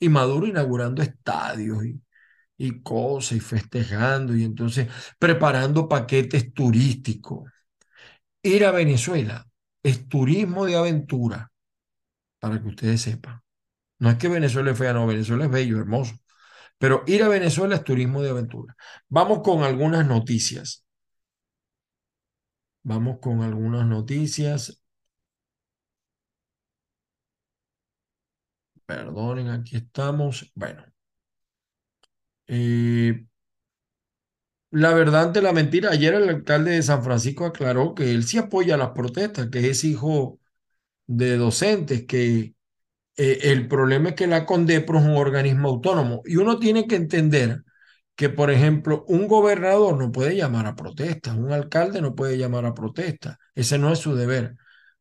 y 0.00 0.08
Maduro 0.10 0.46
inaugurando 0.46 1.02
estadios 1.02 1.84
y, 1.86 2.02
y 2.58 2.82
cosas 2.82 3.38
y 3.38 3.40
festejando 3.40 4.36
y 4.36 4.44
entonces 4.44 4.88
preparando 5.18 5.88
paquetes 5.88 6.54
turísticos. 6.54 7.50
Ir 8.42 8.64
a 8.66 8.72
Venezuela 8.72 9.46
es 9.82 10.08
turismo 10.08 10.66
de 10.66 10.76
aventura, 10.76 11.52
para 12.40 12.60
que 12.60 12.68
ustedes 12.68 13.02
sepan. 13.02 13.40
No 14.00 14.10
es 14.10 14.18
que 14.18 14.28
Venezuela 14.28 14.72
es 14.72 14.78
fea, 14.78 14.92
no, 14.94 15.06
Venezuela 15.06 15.46
es 15.46 15.50
bello, 15.50 15.78
hermoso. 15.78 16.14
Pero 16.78 17.02
ir 17.06 17.22
a 17.22 17.28
Venezuela 17.28 17.76
es 17.76 17.84
turismo 17.84 18.22
de 18.22 18.30
aventura. 18.30 18.76
Vamos 19.08 19.42
con 19.42 19.62
algunas 19.62 20.06
noticias. 20.06 20.84
Vamos 22.82 23.18
con 23.20 23.42
algunas 23.42 23.86
noticias. 23.86 24.82
Perdonen, 28.86 29.48
aquí 29.50 29.76
estamos. 29.76 30.50
Bueno. 30.54 30.84
Eh, 32.46 33.26
la 34.70 34.92
verdad 34.94 35.24
ante 35.24 35.42
la 35.42 35.52
mentira, 35.52 35.90
ayer 35.90 36.14
el 36.14 36.28
alcalde 36.28 36.72
de 36.72 36.82
San 36.82 37.02
Francisco 37.02 37.46
aclaró 37.46 37.94
que 37.94 38.10
él 38.12 38.24
sí 38.24 38.38
apoya 38.38 38.76
las 38.76 38.90
protestas, 38.90 39.48
que 39.50 39.70
es 39.70 39.84
hijo 39.84 40.40
de 41.06 41.36
docentes, 41.38 42.06
que 42.06 42.54
eh, 43.18 43.50
el 43.50 43.66
problema 43.68 44.10
es 44.10 44.14
que 44.14 44.28
la 44.28 44.46
CONDEPRO 44.46 45.00
es 45.00 45.04
un 45.04 45.16
organismo 45.16 45.68
autónomo 45.70 46.22
y 46.24 46.36
uno 46.36 46.58
tiene 46.60 46.86
que 46.86 46.94
entender 46.96 47.64
que, 48.14 48.28
por 48.28 48.50
ejemplo, 48.50 49.04
un 49.08 49.26
gobernador 49.28 49.98
no 49.98 50.12
puede 50.12 50.36
llamar 50.36 50.66
a 50.66 50.76
protesta, 50.76 51.34
un 51.34 51.52
alcalde 51.52 52.00
no 52.00 52.14
puede 52.14 52.38
llamar 52.38 52.64
a 52.66 52.74
protesta, 52.74 53.38
ese 53.54 53.78
no 53.78 53.92
es 53.92 53.98
su 54.00 54.14
deber. 54.14 54.56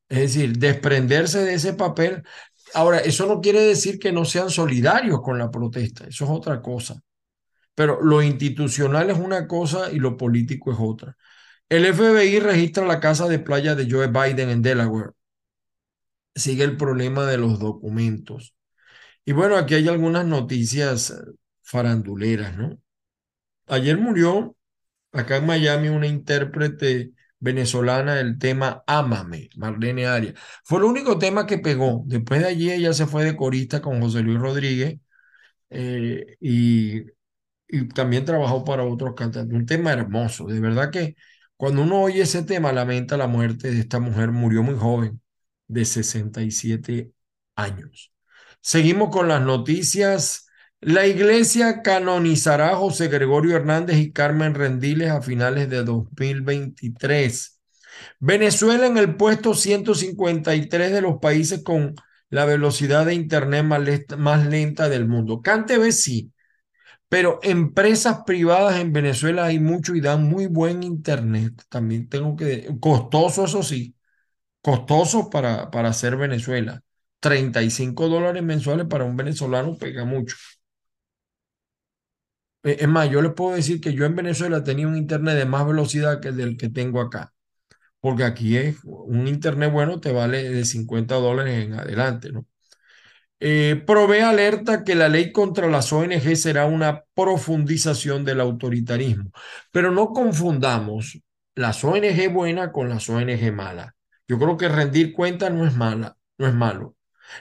Es 0.09 0.19
decir, 0.19 0.57
desprenderse 0.57 1.43
de 1.45 1.55
ese 1.55 1.73
papel. 1.73 2.23
Ahora, 2.73 2.99
eso 2.99 3.27
no 3.27 3.41
quiere 3.41 3.61
decir 3.61 3.99
que 3.99 4.11
no 4.11 4.25
sean 4.25 4.49
solidarios 4.49 5.21
con 5.21 5.37
la 5.37 5.51
protesta, 5.51 6.07
eso 6.07 6.25
es 6.25 6.31
otra 6.31 6.61
cosa. 6.61 6.99
Pero 7.75 8.01
lo 8.01 8.21
institucional 8.23 9.09
es 9.11 9.19
una 9.19 9.47
cosa 9.47 9.91
y 9.91 9.99
lo 9.99 10.17
político 10.17 10.71
es 10.71 10.77
otra. 10.79 11.15
El 11.69 11.85
FBI 11.85 12.39
registra 12.39 12.85
la 12.85 12.99
casa 12.99 13.27
de 13.27 13.39
playa 13.39 13.75
de 13.75 13.89
Joe 13.89 14.07
Biden 14.07 14.49
en 14.49 14.61
Delaware 14.61 15.16
sigue 16.37 16.63
el 16.63 16.77
problema 16.77 17.25
de 17.25 17.37
los 17.37 17.59
documentos. 17.59 18.55
Y 19.25 19.33
bueno, 19.33 19.57
aquí 19.57 19.75
hay 19.75 19.87
algunas 19.87 20.25
noticias 20.25 21.11
eh, 21.11 21.15
faranduleras, 21.61 22.57
¿no? 22.57 22.79
Ayer 23.67 23.97
murió 23.97 24.55
acá 25.11 25.37
en 25.37 25.47
Miami 25.47 25.89
una 25.89 26.07
intérprete 26.07 27.11
venezolana 27.39 28.15
del 28.15 28.39
tema 28.39 28.83
Ámame, 28.87 29.49
Marlene 29.57 30.07
Arias. 30.07 30.35
Fue 30.63 30.79
el 30.79 30.85
único 30.85 31.17
tema 31.19 31.45
que 31.45 31.59
pegó. 31.59 32.03
Después 32.07 32.41
de 32.41 32.47
allí 32.47 32.71
ella 32.71 32.93
se 32.93 33.07
fue 33.07 33.25
de 33.25 33.35
corista 33.37 33.81
con 33.81 34.01
José 34.01 34.21
Luis 34.21 34.39
Rodríguez 34.39 34.99
eh, 35.69 36.37
y, 36.39 37.01
y 37.67 37.87
también 37.89 38.25
trabajó 38.25 38.63
para 38.63 38.83
otros 38.83 39.15
cantantes. 39.15 39.53
Un 39.55 39.65
tema 39.65 39.91
hermoso. 39.93 40.45
De 40.47 40.59
verdad 40.59 40.91
que 40.91 41.15
cuando 41.57 41.83
uno 41.83 42.01
oye 42.03 42.21
ese 42.21 42.43
tema 42.43 42.71
lamenta 42.73 43.17
la 43.17 43.27
muerte 43.27 43.71
de 43.71 43.79
esta 43.81 43.99
mujer. 43.99 44.31
Murió 44.31 44.63
muy 44.63 44.75
joven 44.75 45.21
de 45.67 45.85
67 45.85 47.11
años. 47.55 48.13
Seguimos 48.61 49.09
con 49.09 49.27
las 49.27 49.41
noticias. 49.41 50.47
La 50.79 51.07
iglesia 51.07 51.81
canonizará 51.81 52.71
a 52.71 52.75
José 52.75 53.07
Gregorio 53.07 53.55
Hernández 53.55 53.97
y 53.97 54.11
Carmen 54.11 54.53
Rendiles 54.53 55.09
a 55.09 55.21
finales 55.21 55.69
de 55.69 55.83
2023. 55.83 57.59
Venezuela 58.19 58.87
en 58.87 58.97
el 58.97 59.15
puesto 59.15 59.53
153 59.53 60.91
de 60.91 61.01
los 61.01 61.17
países 61.19 61.63
con 61.63 61.95
la 62.29 62.45
velocidad 62.45 63.05
de 63.05 63.13
Internet 63.13 63.65
más, 64.17 64.45
lenta 64.47 64.89
del 64.89 65.07
mundo. 65.07 65.41
CanTV 65.41 65.91
sí, 65.91 66.31
pero 67.09 67.39
empresas 67.43 68.23
privadas 68.25 68.79
en 68.79 68.93
Venezuela 68.93 69.45
hay 69.45 69.59
mucho 69.59 69.95
y 69.95 70.01
dan 70.01 70.23
muy 70.25 70.47
buen 70.47 70.83
Internet. 70.83 71.63
También 71.69 72.09
tengo 72.09 72.35
que... 72.35 72.69
Costoso, 72.79 73.45
eso 73.45 73.63
sí. 73.63 73.95
Costoso 74.67 75.29
para, 75.29 75.71
para 75.71 75.87
hacer 75.89 76.17
Venezuela. 76.17 76.81
35 77.21 78.09
dólares 78.09 78.43
mensuales 78.43 78.85
para 78.87 79.05
un 79.05 79.15
venezolano 79.15 79.77
pega 79.77 80.03
mucho. 80.03 80.35
Eh, 82.63 82.77
es 82.81 82.87
más, 82.89 83.09
yo 83.09 83.21
les 83.21 83.31
puedo 83.31 83.55
decir 83.55 83.79
que 83.79 83.93
yo 83.93 84.03
en 84.05 84.15
Venezuela 84.17 84.63
tenía 84.65 84.85
un 84.87 84.97
internet 84.97 85.37
de 85.37 85.45
más 85.45 85.65
velocidad 85.65 86.19
que 86.19 86.29
el 86.29 86.35
del 86.37 86.57
que 86.57 86.67
tengo 86.69 86.99
acá. 86.99 87.33
Porque 88.01 88.25
aquí 88.25 88.57
es 88.57 88.77
un 88.83 89.27
internet 89.29 89.71
bueno, 89.71 90.01
te 90.01 90.11
vale 90.11 90.43
de 90.49 90.65
50 90.65 91.15
dólares 91.15 91.65
en 91.65 91.73
adelante, 91.75 92.31
¿no? 92.33 92.45
Eh, 93.39 93.81
provee 93.87 94.19
alerta 94.21 94.83
que 94.83 94.95
la 94.95 95.09
ley 95.09 95.31
contra 95.31 95.67
las 95.69 95.93
ONG 95.93 96.35
será 96.35 96.65
una 96.65 97.03
profundización 97.13 98.25
del 98.25 98.41
autoritarismo. 98.41 99.31
Pero 99.71 99.91
no 99.91 100.09
confundamos 100.09 101.19
las 101.55 101.83
ONG 101.85 102.33
buenas 102.33 102.71
con 102.71 102.89
las 102.89 103.09
ONG 103.09 103.53
malas. 103.53 103.96
Yo 104.27 104.37
creo 104.39 104.57
que 104.57 104.69
rendir 104.69 105.13
cuenta 105.13 105.49
no 105.49 105.65
es 105.65 105.75
mala, 105.75 106.17
no 106.37 106.47
es 106.47 106.53
malo. 106.53 106.95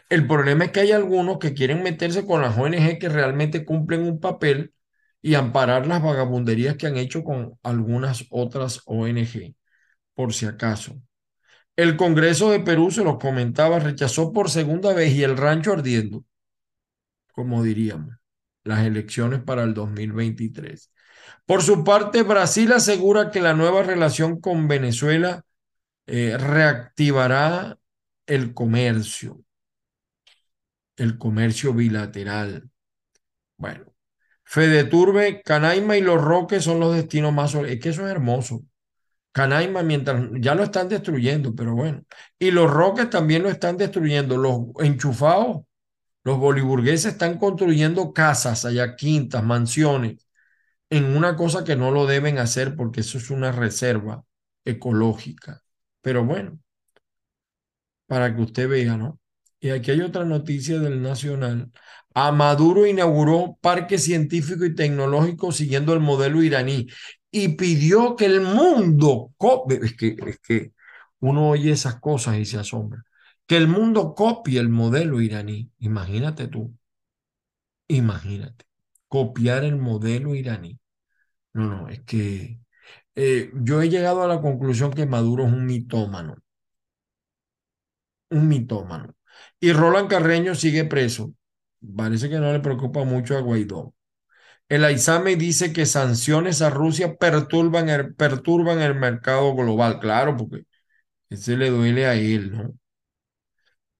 El 0.08 0.26
problema 0.26 0.64
es 0.66 0.72
que 0.72 0.80
hay 0.80 0.92
algunos 0.92 1.38
que 1.38 1.54
quieren 1.54 1.82
meterse 1.82 2.26
con 2.26 2.42
las 2.42 2.56
ONG 2.58 2.98
que 2.98 3.08
realmente 3.08 3.64
cumplen 3.64 4.02
un 4.02 4.20
papel 4.20 4.74
y 5.22 5.34
amparar 5.34 5.86
las 5.86 6.02
vagabunderías 6.02 6.76
que 6.76 6.86
han 6.86 6.96
hecho 6.96 7.24
con 7.24 7.58
algunas 7.62 8.26
otras 8.30 8.82
ONG, 8.86 9.54
por 10.14 10.32
si 10.34 10.46
acaso. 10.46 11.00
El 11.76 11.96
Congreso 11.96 12.50
de 12.50 12.60
Perú, 12.60 12.90
se 12.90 13.04
los 13.04 13.18
comentaba, 13.18 13.78
rechazó 13.78 14.32
por 14.32 14.50
segunda 14.50 14.94
vez 14.94 15.12
y 15.14 15.24
el 15.24 15.36
rancho 15.36 15.72
ardiendo, 15.72 16.24
como 17.32 17.62
diríamos, 17.62 18.16
las 18.64 18.84
elecciones 18.86 19.42
para 19.42 19.62
el 19.62 19.74
2023. 19.74 20.90
Por 21.44 21.62
su 21.62 21.84
parte, 21.84 22.22
Brasil 22.22 22.72
asegura 22.72 23.30
que 23.30 23.40
la 23.40 23.54
nueva 23.54 23.82
relación 23.82 24.40
con 24.40 24.68
Venezuela 24.68 25.44
eh, 26.06 26.36
reactivará 26.38 27.78
el 28.26 28.54
comercio 28.54 29.46
el 30.96 31.18
comercio 31.18 31.72
bilateral. 31.74 32.70
Bueno, 33.56 33.86
Fedeturbe, 34.44 35.42
Canaima 35.42 35.96
y 35.96 36.02
Los 36.02 36.22
Roques 36.22 36.64
son 36.64 36.80
los 36.80 36.94
destinos 36.94 37.32
más... 37.32 37.54
Es 37.54 37.80
que 37.80 37.90
eso 37.90 38.06
es 38.06 38.12
hermoso. 38.12 38.64
Canaima, 39.32 39.82
mientras 39.82 40.30
ya 40.40 40.54
lo 40.54 40.64
están 40.64 40.88
destruyendo, 40.88 41.54
pero 41.54 41.74
bueno. 41.74 42.04
Y 42.38 42.50
los 42.50 42.70
Roques 42.70 43.10
también 43.10 43.42
lo 43.42 43.50
están 43.50 43.76
destruyendo. 43.76 44.36
Los 44.38 44.60
enchufados, 44.80 45.64
los 46.24 46.38
boliburgueses 46.38 47.14
están 47.14 47.38
construyendo 47.38 48.12
casas 48.12 48.64
allá, 48.64 48.96
quintas, 48.96 49.44
mansiones, 49.44 50.26
en 50.90 51.16
una 51.16 51.36
cosa 51.36 51.64
que 51.64 51.76
no 51.76 51.90
lo 51.90 52.06
deben 52.06 52.38
hacer 52.38 52.76
porque 52.76 53.00
eso 53.00 53.18
es 53.18 53.30
una 53.30 53.52
reserva 53.52 54.24
ecológica. 54.64 55.62
Pero 56.06 56.24
bueno, 56.24 56.60
para 58.06 58.32
que 58.32 58.40
usted 58.40 58.68
vea, 58.68 58.96
¿no? 58.96 59.18
Y 59.58 59.70
aquí 59.70 59.90
hay 59.90 60.02
otra 60.02 60.24
noticia 60.24 60.78
del 60.78 61.02
Nacional. 61.02 61.72
A 62.14 62.30
Maduro 62.30 62.86
inauguró 62.86 63.58
parque 63.60 63.98
científico 63.98 64.64
y 64.64 64.76
tecnológico 64.76 65.50
siguiendo 65.50 65.94
el 65.94 65.98
modelo 65.98 66.44
iraní 66.44 66.86
y 67.28 67.56
pidió 67.56 68.14
que 68.14 68.26
el 68.26 68.40
mundo, 68.40 69.32
es 69.82 69.96
que, 69.96 70.16
es 70.28 70.38
que 70.38 70.72
uno 71.18 71.48
oye 71.50 71.72
esas 71.72 71.98
cosas 71.98 72.38
y 72.38 72.44
se 72.44 72.58
asombra, 72.58 73.02
que 73.44 73.56
el 73.56 73.66
mundo 73.66 74.14
copie 74.14 74.60
el 74.60 74.68
modelo 74.68 75.20
iraní. 75.20 75.72
Imagínate 75.80 76.46
tú, 76.46 76.72
imagínate, 77.88 78.64
copiar 79.08 79.64
el 79.64 79.74
modelo 79.74 80.36
iraní. 80.36 80.78
No, 81.52 81.64
no, 81.64 81.88
es 81.88 82.02
que 82.02 82.60
eh, 83.16 83.50
yo 83.54 83.82
he 83.82 83.88
llegado 83.90 84.22
a 84.22 84.28
la 84.28 84.40
conclusión 84.40 84.92
que 84.92 85.06
Maduro 85.06 85.46
es 85.46 85.52
un 85.52 85.66
mitómano, 85.66 86.36
un 88.30 88.48
mitómano. 88.48 89.14
Y 89.60 89.72
Roland 89.72 90.08
Carreño 90.08 90.54
sigue 90.54 90.84
preso. 90.84 91.32
Parece 91.96 92.28
que 92.28 92.38
no 92.38 92.52
le 92.52 92.60
preocupa 92.60 93.04
mucho 93.04 93.36
a 93.36 93.40
Guaidó. 93.40 93.94
El 94.68 94.84
Aizame 94.84 95.36
dice 95.36 95.72
que 95.72 95.86
sanciones 95.86 96.62
a 96.62 96.70
Rusia 96.70 97.16
perturban 97.16 97.88
el, 97.90 98.14
perturban 98.14 98.80
el 98.82 98.94
mercado 98.96 99.54
global. 99.56 100.00
Claro, 100.00 100.36
porque 100.36 100.64
ese 101.30 101.56
le 101.56 101.70
duele 101.70 102.06
a 102.06 102.14
él, 102.16 102.52
¿no? 102.52 102.74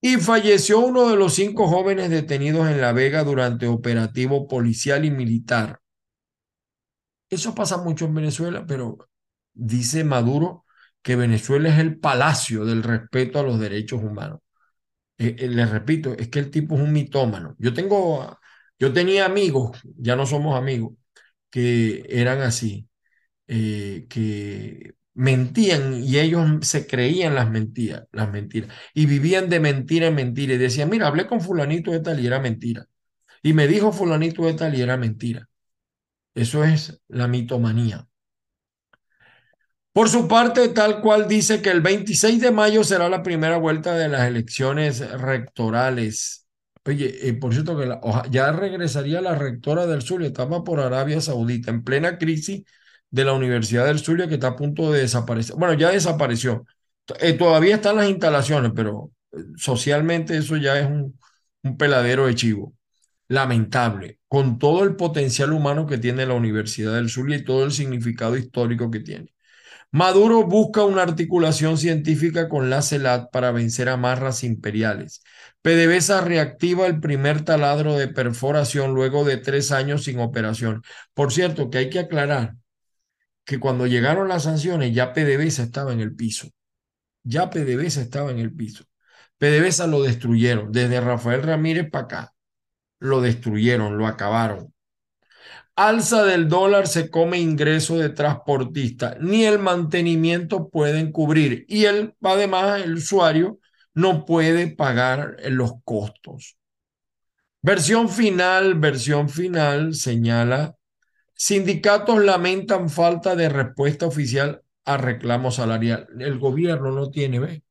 Y 0.01 0.15
falleció 0.17 0.79
uno 0.79 1.07
de 1.07 1.15
los 1.15 1.35
cinco 1.35 1.67
jóvenes 1.67 2.09
detenidos 2.09 2.67
en 2.67 2.81
La 2.81 2.93
Vega 2.93 3.23
durante 3.23 3.67
operativo 3.67 4.47
policial 4.47 5.05
y 5.05 5.11
militar. 5.11 5.81
Eso 7.29 7.53
pasa 7.55 7.77
mucho 7.77 8.05
en 8.05 8.13
Venezuela, 8.15 8.65
pero 8.65 8.97
dice 9.53 10.03
Maduro 10.03 10.65
que 11.01 11.15
Venezuela 11.15 11.69
es 11.69 11.79
el 11.79 11.99
palacio 11.99 12.65
del 12.65 12.83
respeto 12.83 13.39
a 13.39 13.43
los 13.43 13.59
derechos 13.59 14.01
humanos. 14.03 14.39
Eh, 15.17 15.35
eh, 15.39 15.47
les 15.49 15.69
repito, 15.69 16.13
es 16.17 16.29
que 16.29 16.39
el 16.39 16.51
tipo 16.51 16.75
es 16.75 16.81
un 16.81 16.93
mitómano. 16.93 17.55
Yo 17.59 17.73
tengo, 17.73 18.39
yo 18.79 18.93
tenía 18.93 19.25
amigos, 19.25 19.79
ya 19.97 20.15
no 20.15 20.25
somos 20.25 20.57
amigos, 20.57 20.93
que 21.51 22.05
eran 22.09 22.41
así, 22.41 22.89
eh, 23.47 24.07
que 24.09 24.95
mentían 25.15 26.03
y 26.03 26.19
ellos 26.19 26.47
se 26.63 26.87
creían 26.87 27.35
las 27.35 27.49
mentiras, 27.51 28.05
las 28.13 28.31
mentiras, 28.31 28.71
y 28.93 29.05
vivían 29.07 29.49
de 29.49 29.59
mentira 29.61 30.07
en 30.07 30.15
mentira 30.15 30.53
y 30.55 30.57
decían, 30.57 30.89
mira, 30.89 31.07
hablé 31.07 31.27
con 31.27 31.41
fulanito 31.41 31.91
de 31.91 32.01
tal 32.01 32.19
y 32.21 32.27
era 32.27 32.39
mentira, 32.39 32.87
y 33.43 33.53
me 33.53 33.67
dijo 33.67 33.91
fulanito 33.93 34.45
de 34.45 34.53
tal 34.55 34.75
y 34.75 34.81
era 34.81 34.97
mentira. 34.97 35.46
Eso 36.37 36.63
es 36.63 37.01
la 37.09 37.27
mitomanía. 37.27 38.07
Por 39.93 40.09
su 40.09 40.27
parte, 40.27 40.69
tal 40.69 41.01
cual 41.01 41.27
dice 41.27 41.61
que 41.61 41.71
el 41.71 41.81
26 41.81 42.39
de 42.39 42.51
mayo 42.51 42.83
será 42.83 43.09
la 43.09 43.23
primera 43.23 43.57
vuelta 43.57 43.95
de 43.95 44.07
las 44.09 44.27
elecciones 44.27 44.99
rectorales. 45.19 46.47
Oye, 46.85 47.27
eh, 47.29 47.33
por 47.33 47.51
cierto, 47.53 47.75
que 47.77 47.89
ya 48.29 48.51
regresaría 48.51 49.21
la 49.21 49.33
rectora 49.35 49.87
del 49.87 50.03
Zulia, 50.03 50.27
estaba 50.27 50.63
por 50.63 50.79
Arabia 50.79 51.19
Saudita, 51.19 51.71
en 51.71 51.83
plena 51.83 52.17
crisis 52.19 52.63
de 53.09 53.25
la 53.25 53.33
Universidad 53.33 53.85
del 53.87 53.99
Zulia, 53.99 54.27
que 54.27 54.35
está 54.35 54.49
a 54.49 54.55
punto 54.55 54.91
de 54.91 54.99
desaparecer. 55.01 55.55
Bueno, 55.55 55.73
ya 55.73 55.89
desapareció. 55.89 56.65
Eh, 57.19 57.33
todavía 57.33 57.75
están 57.75 57.95
las 57.95 58.09
instalaciones, 58.09 58.73
pero 58.75 59.11
eh, 59.31 59.37
socialmente 59.57 60.37
eso 60.37 60.57
ya 60.57 60.79
es 60.79 60.85
un, 60.87 61.17
un 61.63 61.77
peladero 61.77 62.27
de 62.27 62.35
chivo. 62.35 62.76
Lamentable, 63.29 64.19
con 64.27 64.57
todo 64.57 64.83
el 64.83 64.95
potencial 64.95 65.51
humano 65.53 65.85
que 65.85 65.97
tiene 65.97 66.25
la 66.25 66.33
Universidad 66.33 66.95
del 66.95 67.09
Zulia 67.09 67.37
y 67.37 67.43
todo 67.43 67.65
el 67.65 67.71
significado 67.71 68.37
histórico 68.37 68.89
que 68.89 69.01
tiene. 69.01 69.33
Maduro 69.91 70.43
busca 70.45 70.83
una 70.83 71.01
articulación 71.01 71.77
científica 71.77 72.49
con 72.49 72.69
la 72.69 72.81
CELAT 72.81 73.31
para 73.31 73.51
vencer 73.51 73.89
a 73.89 73.97
marras 73.97 74.43
imperiales. 74.43 75.21
PDVSA 75.61 76.21
reactiva 76.21 76.87
el 76.87 76.99
primer 76.99 77.43
taladro 77.43 77.95
de 77.97 78.07
perforación 78.09 78.93
luego 78.93 79.23
de 79.23 79.37
tres 79.37 79.71
años 79.71 80.03
sin 80.03 80.19
operación. 80.19 80.83
Por 81.13 81.31
cierto, 81.31 81.69
que 81.69 81.77
hay 81.79 81.89
que 81.89 81.99
aclarar 81.99 82.55
que 83.45 83.59
cuando 83.59 83.87
llegaron 83.87 84.27
las 84.27 84.43
sanciones 84.43 84.93
ya 84.93 85.13
PDVSA 85.13 85.63
estaba 85.63 85.93
en 85.93 86.01
el 86.01 86.15
piso. 86.15 86.49
Ya 87.23 87.49
PDVSA 87.49 88.01
estaba 88.01 88.31
en 88.31 88.39
el 88.39 88.53
piso. 88.53 88.85
PDVSA 89.37 89.87
lo 89.87 90.03
destruyeron, 90.03 90.71
desde 90.71 91.01
Rafael 91.01 91.43
Ramírez 91.43 91.89
para 91.89 92.05
acá. 92.05 92.33
Lo 92.99 93.21
destruyeron, 93.21 93.97
lo 93.97 94.07
acabaron 94.07 94.73
alza 95.77 96.25
del 96.25 96.49
dólar 96.49 96.87
se 96.87 97.09
come 97.09 97.39
ingreso 97.39 97.97
de 97.97 98.09
transportista, 98.09 99.15
ni 99.21 99.45
el 99.45 99.59
mantenimiento 99.59 100.69
pueden 100.69 101.11
cubrir 101.11 101.65
y 101.69 101.85
el, 101.85 102.15
además 102.21 102.81
el 102.81 102.95
usuario 102.95 103.59
no 103.93 104.25
puede 104.25 104.67
pagar 104.67 105.37
los 105.49 105.73
costos. 105.83 106.57
Versión 107.61 108.09
final, 108.09 108.75
versión 108.75 109.29
final 109.29 109.93
señala, 109.93 110.75
sindicatos 111.35 112.23
lamentan 112.23 112.89
falta 112.89 113.35
de 113.35 113.49
respuesta 113.49 114.07
oficial 114.07 114.63
a 114.85 114.97
reclamo 114.97 115.51
salarial. 115.51 116.07
El 116.19 116.39
gobierno 116.39 116.91
no 116.91 117.11
tiene, 117.11 117.39
¿ve? 117.39 117.63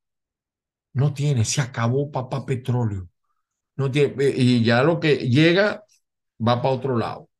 No 0.93 1.13
tiene, 1.15 1.45
se 1.45 1.61
acabó 1.61 2.11
papá 2.11 2.45
petróleo. 2.47 3.09
No 3.77 3.91
tiene, 3.91 4.15
y 4.37 4.65
ya 4.65 4.83
lo 4.83 5.01
que 5.01 5.17
llega 5.29 5.85
va 6.47 6.63
para 6.63 6.75
otro 6.75 6.97
lado. 6.99 7.21
O 7.23 7.31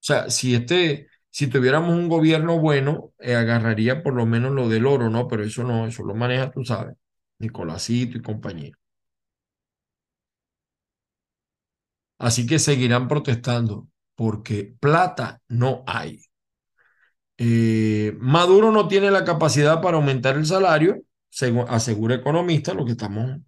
sea, 0.00 0.30
si 0.30 0.54
este, 0.54 1.08
si 1.30 1.48
tuviéramos 1.48 1.92
un 1.92 2.08
gobierno 2.08 2.58
bueno, 2.60 3.12
eh, 3.20 3.34
agarraría 3.34 4.02
por 4.02 4.14
lo 4.14 4.26
menos 4.26 4.52
lo 4.52 4.68
del 4.68 4.86
oro, 4.86 5.10
¿no? 5.10 5.28
Pero 5.28 5.44
eso 5.44 5.64
no, 5.64 5.86
eso 5.86 6.04
lo 6.04 6.14
maneja, 6.14 6.50
tú 6.50 6.64
sabes. 6.64 6.96
Nicolásito 7.38 8.18
y 8.18 8.22
compañía. 8.22 8.72
Así 12.18 12.44
que 12.46 12.58
seguirán 12.58 13.06
protestando 13.08 13.88
porque 14.16 14.74
plata 14.80 15.40
no 15.48 15.84
hay. 15.86 16.20
Eh, 17.36 18.14
Maduro 18.20 18.70
no 18.70 18.86
tiene 18.88 19.10
la 19.10 19.24
capacidad 19.24 19.80
para 19.82 19.96
aumentar 19.96 20.36
el 20.36 20.46
salario, 20.46 21.02
asegura 21.68 22.14
economista, 22.14 22.74
lo 22.74 22.84
que 22.84 22.92
estamos, 22.92 23.40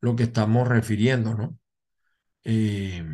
lo 0.00 0.16
que 0.16 0.24
estamos 0.24 0.68
refiriendo, 0.68 1.34
¿no? 1.34 1.58
Eh, 2.44 3.04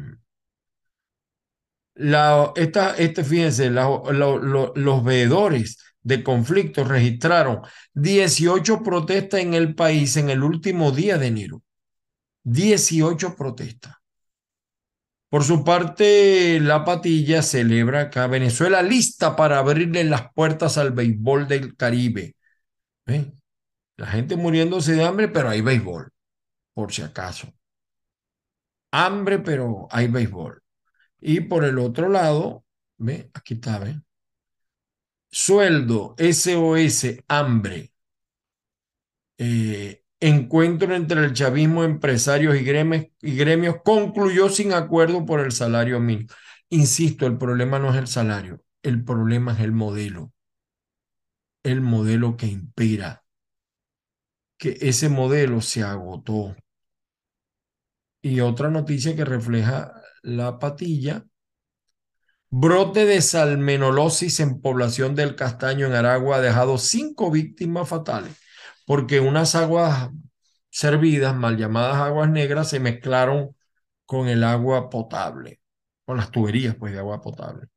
la, 1.94 2.52
esta, 2.56 2.94
este, 2.96 3.24
fíjense, 3.24 3.70
los 3.70 5.04
veedores 5.04 5.78
de 6.02 6.22
conflictos 6.22 6.86
registraron 6.86 7.62
18 7.94 8.82
protestas 8.82 9.40
en 9.40 9.54
el 9.54 9.74
país 9.74 10.16
en 10.16 10.30
el 10.30 10.42
último 10.44 10.92
día 10.92 11.18
de 11.18 11.28
enero. 11.28 11.62
18 12.44 13.34
protestas. 13.34 13.94
Por 15.28 15.42
su 15.42 15.64
parte, 15.64 16.60
la 16.60 16.84
patilla 16.84 17.42
celebra 17.42 18.02
acá 18.02 18.26
Venezuela 18.28 18.82
lista 18.82 19.34
para 19.34 19.58
abrirle 19.58 20.04
las 20.04 20.32
puertas 20.32 20.78
al 20.78 20.92
béisbol 20.92 21.48
del 21.48 21.76
Caribe. 21.76 22.36
La 23.96 24.06
gente 24.06 24.36
muriéndose 24.36 24.92
de 24.92 25.04
hambre, 25.04 25.28
pero 25.28 25.48
hay 25.48 25.60
béisbol, 25.60 26.10
por 26.76 26.92
si 26.92 27.00
acaso. 27.00 27.48
Hambre, 28.92 29.38
pero 29.38 29.88
hay 29.90 30.08
béisbol. 30.08 30.62
Y 31.20 31.40
por 31.40 31.64
el 31.64 31.78
otro 31.78 32.10
lado, 32.10 32.66
¿ve? 32.98 33.30
Aquí 33.34 33.54
está, 33.54 33.78
¿ve? 33.78 34.02
Sueldo, 35.30 36.14
SOS, 36.18 37.24
hambre. 37.28 37.94
Eh, 39.38 40.04
encuentro 40.20 40.94
entre 40.94 41.24
el 41.24 41.32
chavismo, 41.32 41.82
empresarios 41.82 42.54
y 42.56 42.62
gremios, 42.62 43.06
y 43.22 43.36
gremios 43.36 43.76
concluyó 43.82 44.50
sin 44.50 44.74
acuerdo 44.74 45.24
por 45.24 45.40
el 45.40 45.52
salario 45.52 45.98
mínimo. 45.98 46.28
Insisto, 46.68 47.26
el 47.26 47.38
problema 47.38 47.78
no 47.78 47.90
es 47.90 47.96
el 47.96 48.06
salario, 48.06 48.62
el 48.82 49.02
problema 49.02 49.54
es 49.54 49.60
el 49.60 49.72
modelo. 49.72 50.30
El 51.62 51.80
modelo 51.80 52.36
que 52.36 52.46
impera. 52.46 53.24
Que 54.58 54.76
ese 54.82 55.08
modelo 55.08 55.62
se 55.62 55.82
agotó. 55.82 56.54
Y 58.26 58.40
otra 58.40 58.70
noticia 58.70 59.14
que 59.14 59.24
refleja 59.24 60.02
la 60.22 60.58
patilla. 60.58 61.24
Brote 62.50 63.06
de 63.06 63.22
salmenolosis 63.22 64.40
en 64.40 64.60
población 64.60 65.14
del 65.14 65.36
Castaño 65.36 65.86
en 65.86 65.92
Aragua 65.92 66.38
ha 66.38 66.40
dejado 66.40 66.76
cinco 66.76 67.30
víctimas 67.30 67.88
fatales 67.88 68.32
porque 68.84 69.20
unas 69.20 69.54
aguas 69.54 70.10
servidas, 70.70 71.36
mal 71.36 71.56
llamadas 71.56 71.98
aguas 71.98 72.28
negras, 72.28 72.68
se 72.68 72.80
mezclaron 72.80 73.54
con 74.06 74.26
el 74.26 74.42
agua 74.42 74.90
potable, 74.90 75.60
con 76.04 76.16
las 76.16 76.32
tuberías 76.32 76.74
pues, 76.74 76.94
de 76.94 76.98
agua 76.98 77.20
potable. 77.20 77.68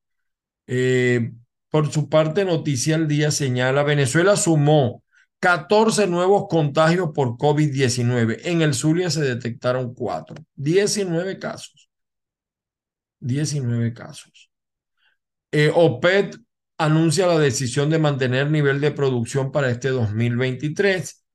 Eh, 0.65 1.31
por 1.69 1.91
su 1.91 2.09
parte, 2.09 2.43
Noticia 2.43 2.95
al 2.95 3.07
Día 3.07 3.29
señala, 3.29 3.83
Venezuela 3.83 4.35
sumó 4.35 5.03
14 5.39 6.07
nuevos 6.07 6.47
contagios 6.49 7.09
por 7.13 7.37
COVID-19. 7.37 8.41
En 8.43 8.61
el 8.61 8.73
Zulia 8.73 9.09
se 9.09 9.21
detectaron 9.21 9.93
4. 9.93 10.35
19 10.55 11.39
casos. 11.39 11.89
19 13.19 13.93
casos. 13.93 14.49
Eh, 15.51 15.71
OPED 15.73 16.35
anuncia 16.77 17.27
la 17.27 17.39
decisión 17.39 17.89
de 17.89 17.99
mantener 17.99 18.49
nivel 18.49 18.79
de 18.81 18.91
producción 18.91 19.51
para 19.51 19.69
este 19.69 19.89
2023. 19.89 21.25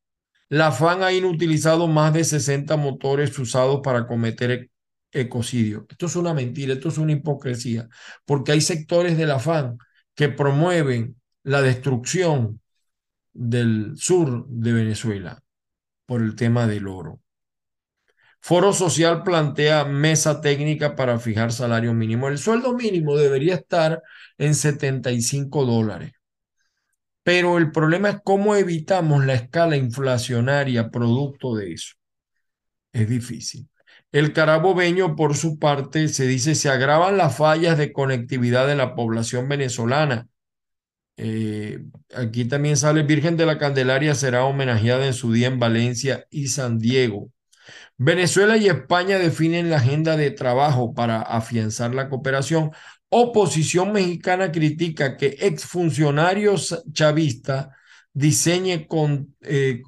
La 0.50 0.70
FAN 0.72 1.02
ha 1.02 1.12
inutilizado 1.12 1.88
más 1.88 2.12
de 2.12 2.24
60 2.24 2.76
motores 2.76 3.38
usados 3.38 3.80
para 3.82 4.06
cometer 4.06 4.50
e-, 4.50 4.70
ecocidio. 5.12 5.86
Esto 5.88 6.06
es 6.06 6.16
una 6.16 6.34
mentira, 6.34 6.74
esto 6.74 6.88
es 6.88 6.98
una 6.98 7.12
hipocresía, 7.12 7.88
porque 8.24 8.52
hay 8.52 8.60
sectores 8.60 9.16
de 9.16 9.26
la 9.26 9.38
FAN 9.38 9.78
que 10.14 10.28
promueven 10.28 11.16
la 11.42 11.60
destrucción 11.60 12.60
del 13.35 13.94
sur 13.97 14.47
de 14.49 14.73
Venezuela 14.73 15.42
por 16.07 16.23
el 16.23 16.37
tema 16.37 16.66
del 16.66 16.88
oro. 16.88 17.20
Foro 18.40 18.73
Social 18.73 19.23
plantea 19.23 19.85
mesa 19.85 20.40
técnica 20.40 20.94
para 20.97 21.18
fijar 21.18 21.51
salario 21.51 21.94
mínimo. 21.94 22.29
El 22.29 22.38
sueldo 22.38 22.75
mínimo 22.75 23.16
debería 23.16 23.55
estar 23.55 24.03
en 24.37 24.55
75 24.55 25.64
dólares. 25.64 26.12
Pero 27.23 27.57
el 27.57 27.73
problema 27.73 28.11
es 28.11 28.16
cómo 28.23 28.55
evitamos 28.55 29.25
la 29.25 29.35
escala 29.35 29.77
inflacionaria 29.77 30.90
producto 30.90 31.55
de 31.55 31.73
eso. 31.73 31.94
Es 32.92 33.09
difícil. 33.09 33.68
El 34.12 34.33
carabobeño, 34.33 35.16
por 35.16 35.37
su 35.37 35.59
parte, 35.59 36.09
se 36.09 36.27
dice, 36.27 36.55
se 36.55 36.68
agravan 36.68 37.16
las 37.16 37.37
fallas 37.37 37.79
de 37.79 37.92
conectividad 37.92 38.66
de 38.66 38.77
la 38.77 38.94
población 38.94 39.49
venezolana. 39.49 40.29
Eh, 41.16 41.81
aquí 42.14 42.44
también 42.46 42.77
sale 42.77 43.03
Virgen 43.03 43.37
de 43.37 43.46
la 43.46 43.59
Candelaria, 43.59 44.14
será 44.14 44.44
homenajeada 44.44 45.07
en 45.07 45.14
su 45.14 45.33
día 45.33 45.46
en 45.48 45.59
Valencia 45.59 46.27
y 46.31 46.48
San 46.48 46.79
Diego. 46.79 47.31
Venezuela 47.96 48.57
y 48.57 48.68
España 48.68 49.18
definen 49.18 49.70
la 49.70 49.77
agenda 49.77 50.16
de 50.16 50.31
trabajo 50.31 50.94
para 50.94 51.22
afianzar 51.22 51.94
la 51.94 52.09
cooperación. 52.09 52.72
Oposición 53.09 53.92
mexicana 53.92 54.50
critica 54.50 55.16
que 55.16 55.37
exfuncionarios 55.40 56.83
chavistas 56.92 57.68
diseñe 58.12 58.87
con, 58.88 59.37
eh, 59.42 59.83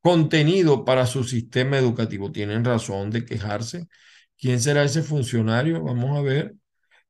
contenido 0.00 0.84
para 0.84 1.06
su 1.06 1.24
sistema 1.24 1.78
educativo. 1.78 2.32
Tienen 2.32 2.64
razón 2.64 3.10
de 3.10 3.24
quejarse. 3.24 3.86
¿Quién 4.36 4.60
será 4.60 4.82
ese 4.84 5.02
funcionario? 5.02 5.82
Vamos 5.84 6.18
a 6.18 6.22
ver. 6.22 6.54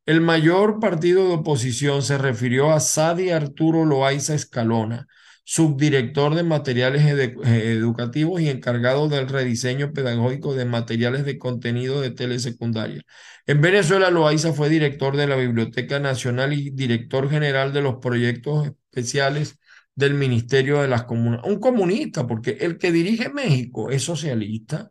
El 0.04 0.20
mayor 0.20 0.80
partido 0.80 1.28
de 1.28 1.34
oposición 1.34 2.02
se 2.02 2.18
refirió 2.18 2.72
a 2.72 2.80
Sadi 2.80 3.30
Arturo 3.30 3.84
Loaiza 3.84 4.34
Escalona, 4.34 5.06
subdirector 5.44 6.34
de 6.34 6.42
materiales 6.42 7.04
educativos 7.06 8.40
y 8.40 8.48
encargado 8.48 9.08
del 9.08 9.28
rediseño 9.28 9.92
pedagógico 9.92 10.54
de 10.54 10.64
materiales 10.64 11.24
de 11.24 11.38
contenido 11.38 12.00
de 12.00 12.10
telesecundaria. 12.10 13.02
En 13.46 13.60
Venezuela, 13.60 14.10
Loaiza 14.10 14.52
fue 14.52 14.68
director 14.68 15.16
de 15.16 15.28
la 15.28 15.36
Biblioteca 15.36 16.00
Nacional 16.00 16.52
y 16.52 16.70
director 16.70 17.30
general 17.30 17.72
de 17.72 17.82
los 17.82 17.96
proyectos 17.96 18.66
especiales 18.66 19.58
del 19.94 20.14
Ministerio 20.14 20.80
de 20.82 20.88
las 20.88 21.04
Comunas. 21.04 21.42
Un 21.44 21.60
comunista, 21.60 22.26
porque 22.26 22.56
el 22.60 22.76
que 22.78 22.90
dirige 22.90 23.28
México 23.28 23.90
es 23.90 24.02
socialista. 24.02 24.90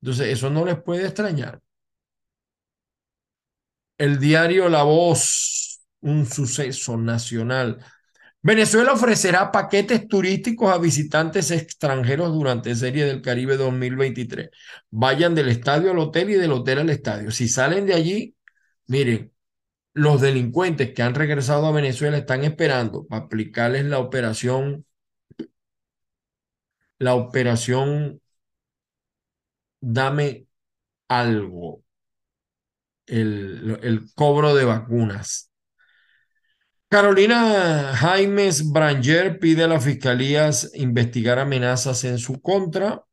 Entonces, 0.00 0.28
eso 0.28 0.50
no 0.50 0.64
les 0.64 0.82
puede 0.82 1.04
extrañar. 1.04 1.60
El 3.98 4.18
diario 4.18 4.68
La 4.68 4.82
Voz, 4.82 5.80
un 6.00 6.26
suceso 6.26 6.96
nacional 6.96 7.78
Venezuela 8.44 8.92
ofrecerá 8.92 9.50
paquetes 9.50 10.06
turísticos 10.06 10.70
a 10.70 10.76
visitantes 10.76 11.50
extranjeros 11.50 12.30
durante 12.34 12.74
Serie 12.74 13.06
del 13.06 13.22
Caribe 13.22 13.56
2023. 13.56 14.50
Vayan 14.90 15.34
del 15.34 15.48
estadio 15.48 15.92
al 15.92 15.98
hotel 15.98 16.28
y 16.28 16.34
del 16.34 16.52
hotel 16.52 16.80
al 16.80 16.90
estadio. 16.90 17.30
Si 17.30 17.48
salen 17.48 17.86
de 17.86 17.94
allí, 17.94 18.36
miren, 18.86 19.32
los 19.94 20.20
delincuentes 20.20 20.92
que 20.94 21.02
han 21.02 21.14
regresado 21.14 21.66
a 21.66 21.72
Venezuela 21.72 22.18
están 22.18 22.44
esperando 22.44 23.06
para 23.06 23.24
aplicarles 23.24 23.86
la 23.86 23.98
operación, 23.98 24.84
la 26.98 27.14
operación 27.14 28.20
Dame 29.80 30.46
algo, 31.08 31.83
el, 33.06 34.06
cobro 34.14 34.54
de 34.54 34.64
vacunas. 34.64 35.50
Carolina 36.88 37.92
Jaimes 37.96 38.70
Branger 38.70 39.38
pide 39.40 39.64
a 39.64 39.68
las 39.68 39.84
fiscalías 39.84 40.70
investigar 40.74 41.38
amenazas 41.38 42.04
en 42.04 42.18
su 42.18 42.40
contra. 42.40 43.04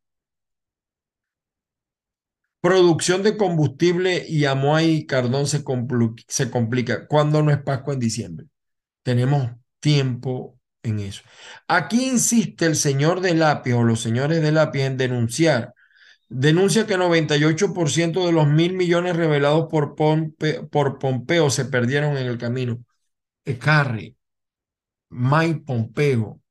Producción 2.62 3.23
de 3.23 3.38
combustible 3.38 4.23
y 4.27 4.45
Amoy 4.45 4.86
y 4.86 5.06
Cardón 5.08 5.47
se, 5.47 5.63
se 6.27 6.51
complica. 6.51 7.08
¿Cuándo 7.08 7.41
no 7.41 7.49
es 7.49 7.58
Pascua 7.58 7.95
en 7.95 7.99
diciembre? 7.99 8.45
Tenemos 9.01 9.49
tiempo 9.80 10.60
en 10.84 10.99
eso. 10.99 11.23
Aquí 11.67 12.08
insiste 12.08 12.65
el 12.65 12.75
señor 12.75 13.21
de 13.21 13.34
lápiz 13.34 13.73
o 13.73 13.84
los 13.84 14.01
señores 14.01 14.41
de 14.41 14.51
lápiz 14.51 14.82
en 14.82 14.97
denunciar. 14.97 15.73
Denuncia 16.33 16.87
que 16.87 16.97
98% 16.97 18.25
de 18.25 18.31
los 18.31 18.47
mil 18.47 18.73
millones 18.73 19.17
revelados 19.17 19.67
por, 19.69 19.95
por 19.95 20.97
Pompeo 20.99 21.49
se 21.49 21.65
perdieron 21.65 22.17
en 22.17 22.25
el 22.27 22.37
camino. 22.37 22.79
Carri, 23.59 24.17
Mike 25.09 25.63
Pompeo, 25.65 26.41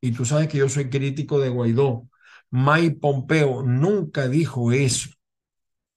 y 0.00 0.12
tú 0.12 0.24
sabes 0.26 0.48
que 0.48 0.58
yo 0.58 0.68
soy 0.68 0.90
crítico 0.90 1.40
de 1.40 1.50
Guaidó, 1.50 2.08
Mike 2.50 2.98
Pompeo 3.00 3.62
nunca 3.62 4.28
dijo 4.28 4.72
eso, 4.72 5.10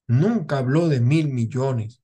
nunca 0.08 0.58
habló 0.58 0.88
de 0.88 1.00
mil 1.00 1.28
millones. 1.28 2.02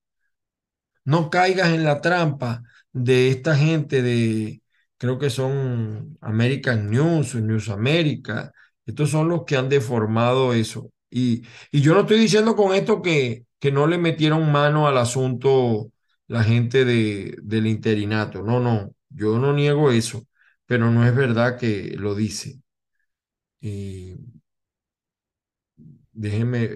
No 1.05 1.31
caigas 1.31 1.71
en 1.71 1.85
la 1.85 2.01
trampa 2.01 2.63
de 2.93 3.29
esta 3.31 3.57
gente 3.57 4.03
de, 4.03 4.63
creo 4.99 5.19
que 5.19 5.31
son 5.31 6.17
American 6.21 6.91
News, 6.91 7.35
News 7.35 7.69
America, 7.69 8.53
Estos 8.87 9.11
son 9.11 9.29
los 9.29 9.45
que 9.45 9.57
han 9.57 9.69
deformado 9.69 10.53
eso. 10.53 10.91
Y, 11.13 11.43
yo 11.73 11.95
no 11.95 12.01
estoy 12.01 12.19
diciendo 12.19 12.57
con 12.57 12.75
esto 12.75 13.03
que, 13.03 13.47
no 13.73 13.87
le 13.87 13.99
metieron 13.99 14.51
mano 14.51 14.89
al 14.89 14.99
asunto 14.99 15.93
la 16.27 16.43
gente 16.43 16.85
de, 16.85 17.37
del 17.43 17.67
interinato. 17.67 18.43
No, 18.43 18.59
no, 18.61 18.95
yo 19.11 19.39
no 19.39 19.53
niego 19.53 19.93
eso, 19.93 20.27
pero 20.67 20.91
no 20.91 21.07
es 21.07 21.15
verdad 21.15 21.59
que 21.59 21.95
lo 21.97 22.15
dice. 22.15 22.61
Y 23.61 24.17
déjenme, 26.13 26.69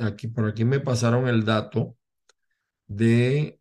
aquí, 0.00 0.28
por 0.28 0.48
aquí 0.48 0.64
me 0.64 0.80
pasaron 0.80 1.28
el 1.28 1.44
dato 1.44 1.96
de 2.86 3.60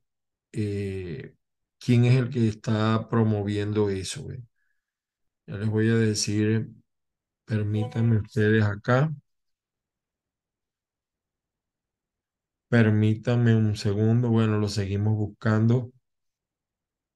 eh, 0.53 1.35
quién 1.79 2.05
es 2.05 2.15
el 2.17 2.29
que 2.29 2.47
está 2.47 3.07
promoviendo 3.09 3.89
eso. 3.89 4.27
Ya 5.47 5.57
les 5.57 5.69
voy 5.69 5.89
a 5.89 5.95
decir, 5.95 6.69
permítanme 7.45 8.17
ustedes 8.17 8.63
acá. 8.63 9.11
Permítanme 12.71 13.53
un 13.55 13.75
segundo, 13.77 14.29
bueno, 14.29 14.57
lo 14.57 14.67
seguimos 14.67 15.15
buscando. 15.15 15.91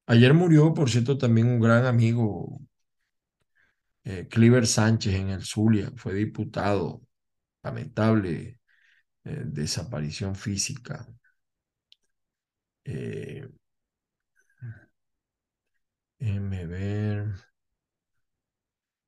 Ayer 0.08 0.34
murió, 0.34 0.74
por 0.74 0.89
cierto, 0.89 1.15
también 1.18 1.46
un 1.48 1.60
gran 1.60 1.86
amigo, 1.86 2.60
eh, 4.04 4.28
Cliver 4.30 4.68
Sánchez 4.68 5.15
en 5.15 5.30
el 5.30 5.44
Zulia, 5.44 5.91
fue 5.96 6.13
diputado, 6.13 7.02
lamentable 7.63 8.60
eh, 9.26 9.44
desaparición 9.46 10.36
física. 10.36 11.08
Eh, 12.86 13.48
ver. 16.20 17.36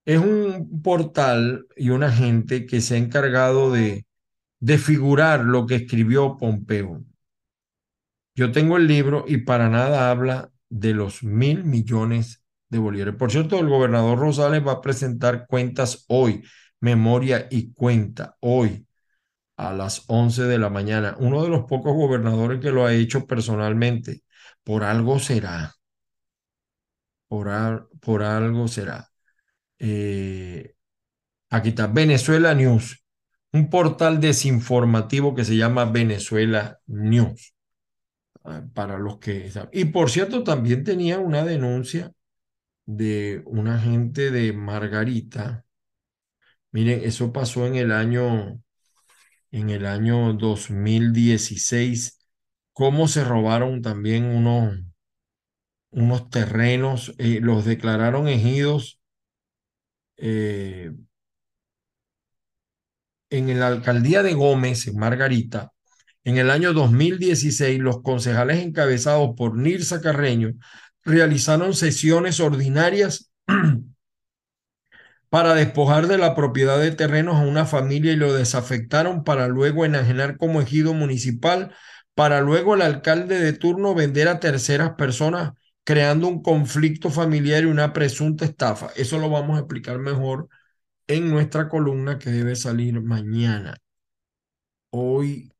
Es 0.05 0.17
un 0.19 0.81
portal 0.81 1.67
y 1.75 1.89
una 1.91 2.11
gente 2.11 2.65
que 2.65 2.81
se 2.81 2.95
ha 2.95 2.97
encargado 2.97 3.71
de, 3.71 4.06
de 4.59 4.77
figurar 4.77 5.43
lo 5.43 5.65
que 5.65 5.75
escribió 5.75 6.37
Pompeo. 6.37 7.03
Yo 8.35 8.51
tengo 8.51 8.77
el 8.77 8.87
libro 8.87 9.25
y 9.27 9.37
para 9.37 9.69
nada 9.69 10.11
habla 10.11 10.51
de 10.69 10.93
los 10.93 11.23
mil 11.23 11.63
millones 11.63 12.43
de 12.69 12.77
bolívares. 12.77 13.15
Por 13.15 13.31
cierto, 13.31 13.59
el 13.59 13.69
gobernador 13.69 14.19
Rosales 14.19 14.65
va 14.65 14.73
a 14.73 14.81
presentar 14.81 15.47
cuentas 15.47 16.05
hoy, 16.07 16.43
memoria 16.79 17.47
y 17.49 17.73
cuenta, 17.73 18.37
hoy 18.41 18.87
a 19.57 19.73
las 19.73 20.03
11 20.07 20.43
de 20.43 20.59
la 20.59 20.69
mañana. 20.69 21.15
Uno 21.19 21.43
de 21.43 21.49
los 21.49 21.65
pocos 21.65 21.93
gobernadores 21.93 22.59
que 22.61 22.71
lo 22.71 22.85
ha 22.85 22.93
hecho 22.93 23.25
personalmente. 23.25 24.23
Por 24.63 24.83
algo 24.83 25.19
será. 25.19 25.73
Por, 27.27 27.89
por 27.99 28.23
algo 28.23 28.67
será. 28.67 29.09
Eh, 29.79 30.75
aquí 31.49 31.69
está, 31.69 31.87
Venezuela 31.87 32.53
News, 32.55 33.03
un 33.57 33.69
portal 33.69 34.19
desinformativo 34.19 35.33
que 35.35 35.45
se 35.45 35.57
llama 35.57 35.85
Venezuela 35.85 36.79
News. 36.87 37.53
Ah, 38.43 38.63
para 38.73 38.97
los 38.97 39.17
que... 39.19 39.51
Y 39.73 39.85
por 39.85 40.09
cierto, 40.09 40.43
también 40.43 40.83
tenía 40.83 41.19
una 41.19 41.43
denuncia 41.43 42.11
de 42.85 43.41
un 43.45 43.67
agente 43.67 44.31
de 44.31 44.53
Margarita. 44.53 45.65
Miren, 46.71 47.01
eso 47.03 47.33
pasó 47.33 47.65
en 47.65 47.75
el 47.75 47.91
año 47.91 48.61
en 49.51 49.69
el 49.69 49.85
año 49.85 50.33
2016, 50.33 52.19
cómo 52.73 53.07
se 53.07 53.23
robaron 53.23 53.81
también 53.81 54.25
unos, 54.25 54.77
unos 55.89 56.29
terrenos, 56.29 57.13
eh, 57.17 57.39
los 57.41 57.65
declararon 57.65 58.27
ejidos 58.27 58.99
eh, 60.17 60.91
en 63.29 63.59
la 63.59 63.67
alcaldía 63.67 64.23
de 64.23 64.33
Gómez, 64.33 64.87
en 64.87 64.97
Margarita, 64.97 65.71
en 66.27 66.37
el 66.37 66.51
año 66.51 66.73
2016, 66.73 67.79
los 67.79 68.01
concejales 68.01 68.61
encabezados 68.61 69.29
por 69.37 69.57
Nirsa 69.57 70.01
Carreño 70.01 70.51
realizaron 71.05 71.73
sesiones 71.73 72.41
ordinarias 72.41 73.31
para 75.29 75.53
despojar 75.55 76.07
de 76.07 76.17
la 76.17 76.35
propiedad 76.35 76.79
de 76.79 76.91
terrenos 76.91 77.35
a 77.37 77.45
una 77.45 77.65
familia 77.65 78.11
y 78.11 78.17
lo 78.17 78.33
desafectaron 78.33 79.23
para 79.23 79.47
luego 79.47 79.85
enajenar 79.85 80.35
como 80.35 80.61
ejido 80.61 80.93
municipal, 80.93 81.73
para 82.13 82.41
luego 82.41 82.75
el 82.75 82.81
alcalde 82.81 83.39
de 83.39 83.53
turno 83.53 83.95
vender 83.95 84.27
a 84.27 84.41
terceras 84.41 84.95
personas, 84.97 85.53
creando 85.85 86.27
un 86.27 86.41
conflicto 86.41 87.09
familiar 87.09 87.63
y 87.63 87.67
una 87.67 87.93
presunta 87.93 88.43
estafa. 88.43 88.89
Eso 88.97 89.17
lo 89.17 89.29
vamos 89.29 89.55
a 89.55 89.59
explicar 89.59 89.97
mejor 89.99 90.49
en 91.07 91.29
nuestra 91.29 91.69
columna 91.69 92.19
que 92.19 92.29
debe 92.29 92.55
salir 92.55 93.01
mañana. 93.01 93.77
Hoy 94.89 95.51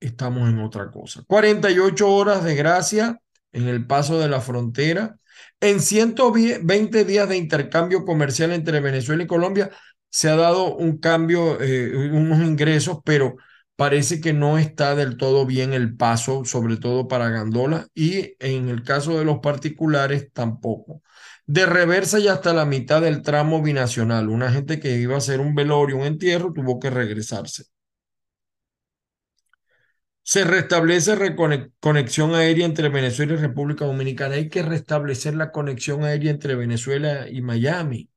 estamos 0.00 0.48
en 0.48 0.60
otra 0.60 0.90
cosa. 0.90 1.22
48 1.26 2.08
horas 2.10 2.44
de 2.44 2.54
gracia 2.54 3.18
en 3.52 3.68
el 3.68 3.86
paso 3.86 4.18
de 4.18 4.28
la 4.28 4.40
frontera 4.40 5.16
en 5.60 5.80
120 5.80 7.04
días 7.04 7.28
de 7.28 7.36
intercambio 7.36 8.04
comercial 8.04 8.52
entre 8.52 8.80
Venezuela 8.80 9.22
y 9.22 9.26
Colombia 9.26 9.70
se 10.10 10.28
ha 10.28 10.36
dado 10.36 10.76
un 10.76 10.98
cambio, 10.98 11.60
eh, 11.60 12.10
unos 12.12 12.40
ingresos, 12.40 12.98
pero 13.04 13.36
parece 13.76 14.20
que 14.20 14.32
no 14.32 14.58
está 14.58 14.94
del 14.94 15.16
todo 15.16 15.46
bien 15.46 15.72
el 15.72 15.96
paso, 15.96 16.44
sobre 16.44 16.76
todo 16.76 17.08
para 17.08 17.30
Gandola, 17.30 17.88
y 17.94 18.36
en 18.38 18.68
el 18.68 18.84
caso 18.84 19.18
de 19.18 19.24
los 19.24 19.38
particulares 19.40 20.30
tampoco. 20.32 21.02
De 21.46 21.66
reversa 21.66 22.18
y 22.18 22.28
hasta 22.28 22.52
la 22.54 22.64
mitad 22.64 23.02
del 23.02 23.22
tramo 23.22 23.62
binacional. 23.62 24.28
Una 24.28 24.50
gente 24.50 24.80
que 24.80 24.96
iba 24.98 25.14
a 25.14 25.18
hacer 25.18 25.40
un 25.40 25.54
velorio, 25.54 25.96
un 25.98 26.04
entierro, 26.04 26.52
tuvo 26.52 26.80
que 26.80 26.90
regresarse. 26.90 27.64
Se 30.22 30.44
restablece 30.44 31.36
conexión 31.80 32.34
aérea 32.34 32.64
entre 32.64 32.88
Venezuela 32.88 33.34
y 33.34 33.36
República 33.36 33.84
Dominicana. 33.84 34.36
Hay 34.36 34.48
que 34.48 34.62
restablecer 34.62 35.34
la 35.34 35.52
conexión 35.52 36.02
aérea 36.02 36.30
entre 36.30 36.54
Venezuela 36.54 37.28
y 37.28 37.42
Miami 37.42 38.08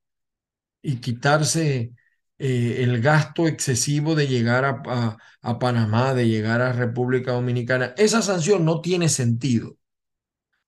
y 0.82 0.96
quitarse 1.00 1.92
eh, 2.38 2.76
el 2.82 3.02
gasto 3.02 3.46
excesivo 3.46 4.14
de 4.14 4.28
llegar 4.28 4.64
a, 4.64 5.18
a, 5.42 5.58
Panamá, 5.58 6.14
de 6.14 6.28
llegar 6.28 6.62
a 6.62 6.72
República 6.72 7.32
Dominicana. 7.32 7.94
Esa 7.96 8.22
sanción 8.22 8.64
no 8.64 8.80
tiene 8.80 9.08
sentido. 9.08 9.76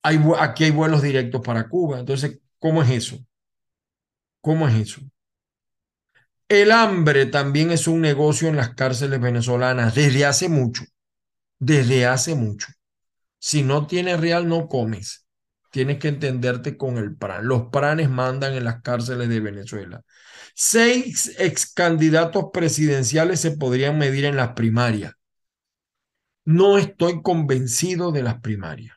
Hay, 0.02 0.20
aquí 0.38 0.64
hay 0.64 0.70
vuelos 0.72 1.02
directos 1.02 1.42
para 1.42 1.68
Cuba. 1.68 2.00
Entonces, 2.00 2.40
¿cómo 2.60 2.82
es 2.84 2.90
eso? 2.90 3.18
¿Cómo 4.40 4.68
es 4.68 4.74
eso? 4.76 5.00
El 6.48 6.70
hambre 6.70 7.26
también 7.26 7.72
es 7.72 7.88
un 7.88 8.00
negocio 8.00 8.48
en 8.48 8.56
las 8.56 8.74
cárceles 8.74 9.20
venezolanas 9.20 9.94
desde 9.96 10.24
hace 10.24 10.48
mucho 10.48 10.84
desde 11.60 12.06
hace 12.06 12.34
mucho. 12.34 12.66
Si 13.38 13.62
no 13.62 13.86
tienes 13.86 14.20
real, 14.20 14.48
no 14.48 14.68
comes. 14.68 15.26
Tienes 15.70 15.98
que 15.98 16.08
entenderte 16.08 16.76
con 16.76 16.98
el 16.98 17.16
PRAN. 17.16 17.46
Los 17.46 17.68
PRANes 17.70 18.10
mandan 18.10 18.54
en 18.54 18.64
las 18.64 18.82
cárceles 18.82 19.28
de 19.28 19.40
Venezuela. 19.40 20.02
Seis 20.54 21.36
ex 21.38 21.72
candidatos 21.72 22.46
presidenciales 22.52 23.40
se 23.40 23.52
podrían 23.52 23.96
medir 23.98 24.24
en 24.24 24.36
las 24.36 24.54
primarias. 24.54 25.12
No 26.44 26.78
estoy 26.78 27.22
convencido 27.22 28.10
de 28.10 28.22
las 28.22 28.40
primarias. 28.40 28.96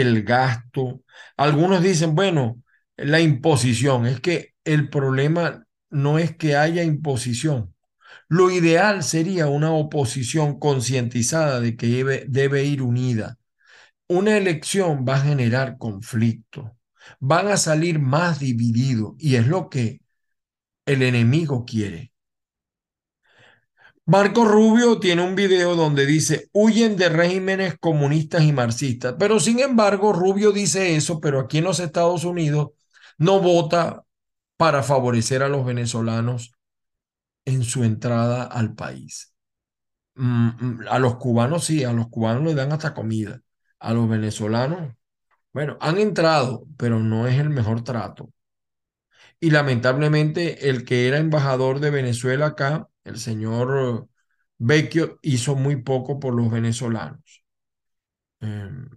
El 0.00 0.22
gasto. 0.22 1.02
Algunos 1.36 1.82
dicen, 1.82 2.14
bueno, 2.14 2.62
la 2.96 3.20
imposición. 3.20 4.06
Es 4.06 4.20
que 4.20 4.54
el 4.64 4.88
problema 4.90 5.66
no 5.90 6.18
es 6.18 6.36
que 6.36 6.56
haya 6.56 6.84
imposición. 6.84 7.74
Lo 8.28 8.50
ideal 8.50 9.02
sería 9.02 9.48
una 9.48 9.72
oposición 9.72 10.58
concientizada 10.58 11.60
de 11.60 11.76
que 11.76 11.86
debe, 12.28 12.64
ir 12.64 12.82
unida. 12.82 13.38
Una 14.08 14.36
elección 14.36 15.04
va 15.08 15.16
a 15.16 15.20
generar 15.20 15.78
conflicto, 15.78 16.76
van 17.20 17.48
a 17.48 17.56
salir 17.56 17.98
más 18.00 18.40
divididos 18.40 19.14
y 19.18 19.36
es 19.36 19.46
lo 19.46 19.68
que 19.70 20.00
el 20.86 21.02
enemigo 21.02 21.64
quiere. 21.64 22.12
Marco 24.08 24.46
Rubio 24.46 24.98
tiene 25.00 25.20
un 25.22 25.34
video 25.34 25.74
donde 25.76 26.06
dice, 26.06 26.48
huyen 26.52 26.96
de 26.96 27.10
regímenes 27.10 27.76
comunistas 27.78 28.42
y 28.42 28.54
marxistas, 28.54 29.16
pero 29.18 29.38
sin 29.38 29.60
embargo 29.60 30.14
Rubio 30.14 30.50
dice 30.50 30.96
eso, 30.96 31.20
pero 31.20 31.40
aquí 31.40 31.58
en 31.58 31.64
los 31.64 31.78
Estados 31.78 32.24
Unidos 32.24 32.70
no 33.18 33.40
vota 33.40 34.04
para 34.56 34.82
favorecer 34.82 35.42
a 35.42 35.50
los 35.50 35.66
venezolanos 35.66 36.54
en 37.44 37.64
su 37.64 37.84
entrada 37.84 38.44
al 38.44 38.74
país. 38.74 39.34
Mm, 40.14 40.48
mm, 40.82 40.88
a 40.90 40.98
los 40.98 41.16
cubanos 41.16 41.64
sí, 41.64 41.84
a 41.84 41.92
los 41.92 42.08
cubanos 42.08 42.44
les 42.44 42.56
dan 42.56 42.72
hasta 42.72 42.94
comida. 42.94 43.42
A 43.78 43.92
los 43.94 44.08
venezolanos, 44.08 44.94
bueno, 45.52 45.78
han 45.80 45.98
entrado, 45.98 46.66
pero 46.78 47.00
no 47.00 47.26
es 47.28 47.38
el 47.40 47.50
mejor 47.50 47.84
trato. 47.84 48.30
Y 49.40 49.50
lamentablemente 49.50 50.68
el 50.70 50.84
que 50.84 51.08
era 51.08 51.18
embajador 51.18 51.80
de 51.80 51.90
Venezuela 51.90 52.46
acá, 52.46 52.87
el 53.08 53.18
señor 53.18 54.08
Vecchio, 54.58 55.18
hizo 55.22 55.56
muy 55.56 55.76
poco 55.82 56.18
por 56.20 56.34
los 56.34 56.50
venezolanos. 56.50 57.44
Em, 58.40 58.88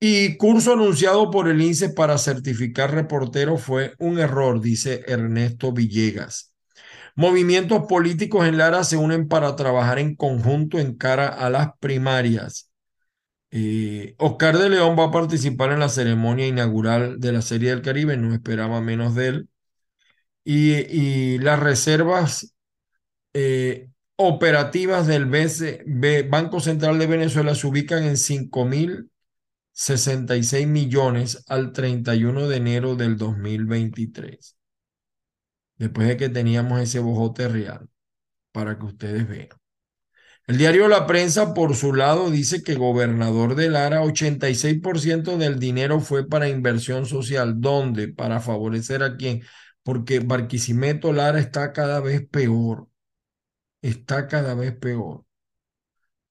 Y 0.00 0.36
curso 0.36 0.74
anunciado 0.74 1.30
por 1.30 1.48
el 1.48 1.62
INSE 1.62 1.88
para 1.90 2.18
certificar 2.18 2.92
reporteros 2.92 3.62
fue 3.62 3.94
un 3.98 4.18
error, 4.18 4.60
dice 4.60 5.02
Ernesto 5.06 5.72
Villegas. 5.72 6.52
Movimientos 7.16 7.86
políticos 7.88 8.46
en 8.46 8.58
Lara 8.58 8.84
se 8.84 8.96
unen 8.98 9.28
para 9.28 9.56
trabajar 9.56 9.98
en 10.00 10.16
conjunto 10.16 10.78
en 10.78 10.96
cara 10.96 11.28
a 11.28 11.50
las 11.50 11.70
primarias. 11.80 12.70
Eh, 13.50 14.14
Oscar 14.18 14.58
de 14.58 14.70
León 14.70 14.96
va 14.98 15.06
a 15.06 15.12
participar 15.12 15.72
en 15.72 15.80
la 15.80 15.88
ceremonia 15.90 16.46
inaugural 16.48 17.20
de 17.20 17.32
la 17.32 17.42
Serie 17.42 17.70
del 17.70 17.82
Caribe, 17.82 18.16
no 18.16 18.34
esperaba 18.34 18.80
menos 18.80 19.14
de 19.14 19.28
él. 19.28 19.48
Y, 20.44 21.38
las 21.38 21.58
reservas 21.58 22.54
eh, 23.32 23.88
operativas 24.16 25.06
del 25.06 25.24
Banco 26.28 26.60
Central 26.60 26.98
de 26.98 27.06
Venezuela 27.06 27.54
se 27.54 27.66
ubican 27.66 28.02
en 28.04 28.16
5.066 28.16 30.66
millones 30.66 31.44
al 31.48 31.72
31 31.72 32.48
de 32.48 32.56
enero 32.56 32.96
del 32.96 33.16
2023. 33.16 34.56
Después 35.76 36.08
de 36.08 36.16
que 36.16 36.28
teníamos 36.28 36.80
ese 36.80 36.98
bojote 37.00 37.48
real, 37.48 37.88
para 38.52 38.78
que 38.78 38.86
ustedes 38.86 39.28
vean. 39.28 39.48
El 40.46 40.58
diario 40.58 40.88
La 40.88 41.06
Prensa, 41.06 41.54
por 41.54 41.74
su 41.74 41.94
lado, 41.94 42.30
dice 42.30 42.62
que 42.62 42.74
gobernador 42.74 43.54
de 43.54 43.70
Lara, 43.70 44.02
86% 44.02 45.38
del 45.38 45.58
dinero 45.58 46.00
fue 46.00 46.28
para 46.28 46.50
inversión 46.50 47.06
social. 47.06 47.62
¿Dónde? 47.62 48.08
Para 48.08 48.40
favorecer 48.40 49.02
a 49.02 49.16
quién. 49.16 49.42
Porque 49.84 50.18
Barquisimeto 50.18 51.12
Lara 51.12 51.38
está 51.38 51.72
cada 51.72 52.00
vez 52.00 52.26
peor. 52.28 52.88
Está 53.82 54.26
cada 54.26 54.54
vez 54.54 54.76
peor. 54.76 55.24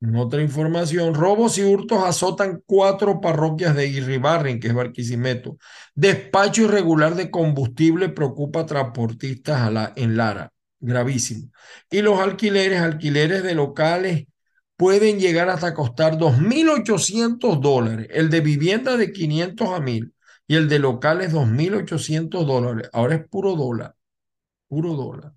En 0.02 0.18
otra 0.18 0.42
información, 0.42 1.14
robos 1.14 1.58
y 1.58 1.64
hurtos 1.64 2.04
azotan 2.04 2.62
cuatro 2.66 3.22
parroquias 3.22 3.74
de 3.74 3.88
Irribarren, 3.88 4.60
que 4.60 4.68
es 4.68 4.74
Barquisimeto. 4.74 5.58
Despacho 5.96 6.64
irregular 6.64 7.16
de 7.16 7.32
combustible 7.32 8.10
preocupa 8.10 8.62
a 8.62 8.66
transportistas 8.66 9.62
a 9.62 9.72
la, 9.72 9.94
en 9.96 10.18
Lara 10.18 10.52
gravísimo. 10.84 11.50
Y 11.90 12.02
los 12.02 12.20
alquileres, 12.20 12.82
alquileres 12.82 13.44
de 13.44 13.56
locales, 13.56 14.28
pueden 14.76 15.20
llegar 15.20 15.50
hasta 15.50 15.74
costar 15.74 16.18
2.800 16.18 17.60
dólares. 17.60 18.08
El 18.12 18.30
de 18.30 18.42
vivienda 18.42 18.98
de 18.98 19.12
500 19.12 19.70
a 19.70 19.80
1.000 19.80 20.13
y 20.54 20.56
el 20.56 20.70
de 20.70 20.78
locales 20.78 21.34
2.800 21.34 22.46
dólares. 22.46 22.88
Ahora 22.94 23.16
es 23.16 23.28
puro 23.28 23.56
dólar, 23.56 23.96
puro 24.68 24.94
dólar. 24.94 25.34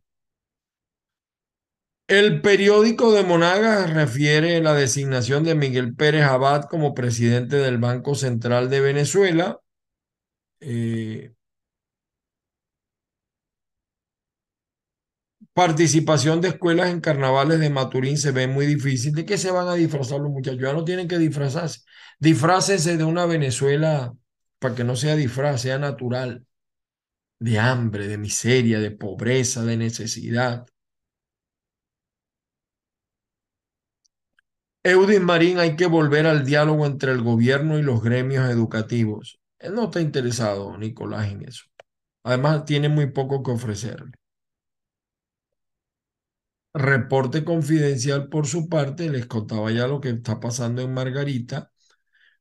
El 2.07 2.43
periódico 2.43 3.13
de 3.13 3.23
Monagas 3.25 3.93
refiere 3.95 4.61
la 4.61 4.75
designación 4.75 5.43
de 5.43 5.55
Miguel 5.55 5.95
Pérez 5.97 6.25
Abad 6.25 6.65
como 6.65 6.93
presidente 6.95 7.57
del 7.57 7.79
Banco 7.79 8.15
Central 8.15 8.69
de 8.69 8.81
Venezuela. 8.81 9.61
Eh, 10.61 11.33
participación 15.55 16.43
de 16.43 16.49
escuelas 16.49 16.91
en 16.91 17.01
carnavales 17.01 17.59
de 17.59 17.71
Maturín 17.71 18.19
se 18.19 18.33
ve 18.33 18.47
muy 18.47 18.67
difícil. 18.67 19.15
¿De 19.15 19.25
qué 19.25 19.39
se 19.39 19.51
van 19.51 19.69
a 19.69 19.75
disfrazar 19.75 20.21
los 20.21 20.31
muchachos? 20.31 20.61
Ya 20.61 20.75
no 20.75 20.85
tienen 20.85 21.09
que 21.09 21.17
disfrazarse. 21.19 21.81
Disfrácense 22.21 22.99
de 22.99 23.05
una 23.05 23.25
Venezuela 23.25 24.13
para 24.59 24.75
que 24.75 24.85
no 24.85 24.97
sea 24.97 25.17
disfraz, 25.17 25.63
sea 25.63 25.79
natural. 25.79 26.47
De 27.41 27.59
hambre, 27.59 28.09
de 28.09 28.19
miseria, 28.19 28.81
de 28.81 28.91
pobreza, 28.93 29.65
de 29.65 29.77
necesidad. 29.79 30.67
Eudis 34.85 35.21
Marín, 35.21 35.59
hay 35.59 35.77
que 35.77 35.87
volver 35.87 36.27
al 36.27 36.45
diálogo 36.47 36.87
entre 36.87 37.13
el 37.13 37.21
gobierno 37.23 37.79
y 37.79 37.83
los 37.83 38.03
gremios 38.03 38.49
educativos. 38.49 39.39
Él 39.59 39.75
no 39.75 39.85
está 39.85 40.01
interesado, 40.01 40.79
Nicolás, 40.79 41.31
en 41.31 41.43
eso. 41.45 41.65
Además, 42.25 42.65
tiene 42.65 42.89
muy 42.89 43.07
poco 43.11 43.43
que 43.43 43.51
ofrecerle. 43.53 44.13
Reporte 46.75 47.45
confidencial 47.45 48.29
por 48.29 48.47
su 48.47 48.69
parte, 48.69 49.11
les 49.11 49.27
contaba 49.27 49.73
ya 49.73 49.89
lo 49.89 50.01
que 50.01 50.11
está 50.11 50.39
pasando 50.39 50.81
en 50.81 50.95
Margarita. 50.95 51.73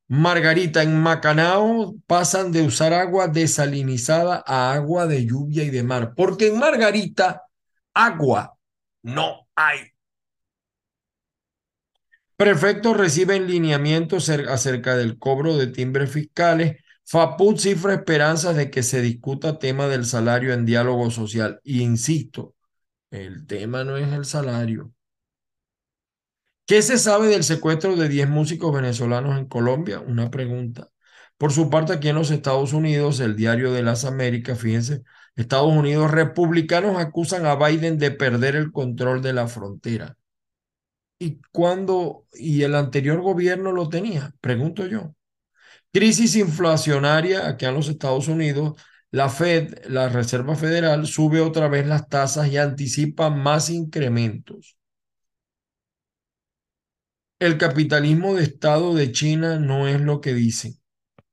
Margarita, 0.08 0.84
en 0.84 1.02
Macanao 1.02 1.96
pasan 2.06 2.52
de 2.52 2.62
usar 2.62 2.94
agua 2.94 3.28
desalinizada 3.28 4.44
a 4.46 4.74
agua 4.74 5.08
de 5.08 5.26
lluvia 5.26 5.64
y 5.64 5.72
de 5.72 5.84
mar, 5.84 6.14
porque 6.16 6.48
en 6.48 6.60
Margarita 6.60 7.44
agua 7.94 8.58
no 9.02 9.48
hay. 9.56 9.80
Prefectos 12.38 12.98
reciben 12.98 13.48
lineamientos 13.48 14.30
acerca 14.30 14.96
del 14.98 15.18
cobro 15.18 15.58
de 15.58 15.68
timbres 15.68 16.12
fiscales. 16.12 16.82
FAPUT 17.06 17.60
cifra 17.60 17.94
esperanzas 17.94 18.56
de 18.56 18.70
que 18.70 18.84
se 18.84 19.02
discuta 19.02 19.60
tema 19.60 19.88
del 19.88 20.06
salario 20.06 20.54
en 20.54 20.66
diálogo 20.66 21.10
social. 21.12 21.62
Y 21.64 21.82
insisto, 21.82 22.56
el 23.10 23.48
tema 23.48 23.84
no 23.84 23.98
es 23.98 24.12
el 24.12 24.26
salario. 24.26 24.95
¿Qué 26.66 26.82
se 26.82 26.98
sabe 26.98 27.28
del 27.28 27.44
secuestro 27.44 27.96
de 27.96 28.10
10 28.10 28.28
músicos 28.30 28.74
venezolanos 28.74 29.38
en 29.38 29.46
Colombia? 29.46 30.00
Una 30.00 30.32
pregunta. 30.32 30.90
Por 31.38 31.52
su 31.52 31.70
parte, 31.70 31.94
aquí 31.94 32.10
en 32.10 32.16
los 32.16 32.32
Estados 32.32 32.74
Unidos, 32.74 33.20
el 33.20 33.36
diario 33.36 33.72
de 33.72 33.84
las 33.84 34.06
Américas, 34.06 34.60
fíjense, 34.60 35.04
Estados 35.36 35.72
Unidos, 35.72 36.10
republicanos 36.12 36.98
acusan 36.98 37.46
a 37.46 37.56
Biden 37.56 38.00
de 38.00 38.12
perder 38.12 38.56
el 38.56 38.72
control 38.72 39.22
de 39.22 39.34
la 39.34 39.48
frontera. 39.48 40.18
¿Y 41.20 41.40
cuándo? 41.52 42.26
¿Y 42.34 42.64
el 42.64 42.76
anterior 42.76 43.22
gobierno 43.22 43.72
lo 43.72 43.90
tenía? 43.90 44.34
Pregunto 44.42 44.88
yo. 44.88 45.16
Crisis 45.94 46.36
inflacionaria 46.36 47.48
aquí 47.48 47.66
en 47.66 47.76
los 47.76 47.90
Estados 47.90 48.28
Unidos 48.28 48.82
la 49.12 49.30
Fed, 49.30 49.86
la 49.88 50.10
Reserva 50.10 50.56
Federal, 50.56 51.08
sube 51.08 51.40
otra 51.42 51.70
vez 51.70 51.88
las 51.88 52.10
tasas 52.10 52.50
y 52.50 52.58
anticipa 52.58 53.30
más 53.30 53.70
incrementos. 53.70 54.78
El 57.40 57.58
capitalismo 57.58 58.36
de 58.36 58.44
Estado 58.44 58.94
de 58.94 59.12
China 59.12 59.60
no 59.60 59.88
es 59.88 60.02
lo 60.02 60.22
que 60.22 60.34
dicen. 60.34 60.74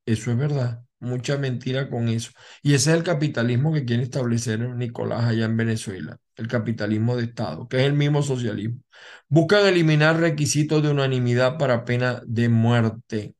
Eso 0.05 0.31
es 0.31 0.37
verdad. 0.37 0.83
Mucha 1.01 1.37
mentira 1.37 1.89
con 1.89 2.09
eso. 2.09 2.31
Y 2.63 2.75
ese 2.75 2.91
es 2.91 2.97
el 2.97 3.03
capitalismo 3.03 3.73
que 3.73 3.85
quiere 3.85 4.03
establecer 4.03 4.59
Nicolás 4.61 5.25
allá 5.25 5.45
en 5.45 5.57
Venezuela. 5.57 6.17
El 6.37 6.47
capitalismo 6.47 7.17
de 7.17 7.25
Estado, 7.25 7.67
que 7.67 7.79
es 7.79 7.83
el 7.85 7.93
mismo 7.93 8.23
socialismo. 8.23 8.81
Buscan 9.29 9.65
eliminar 9.67 10.19
requisitos 10.19 10.83
de 10.83 10.91
unanimidad 10.91 11.57
para 11.57 11.85
pena 11.85 12.21
de 12.25 12.49
muerte. 12.49 13.35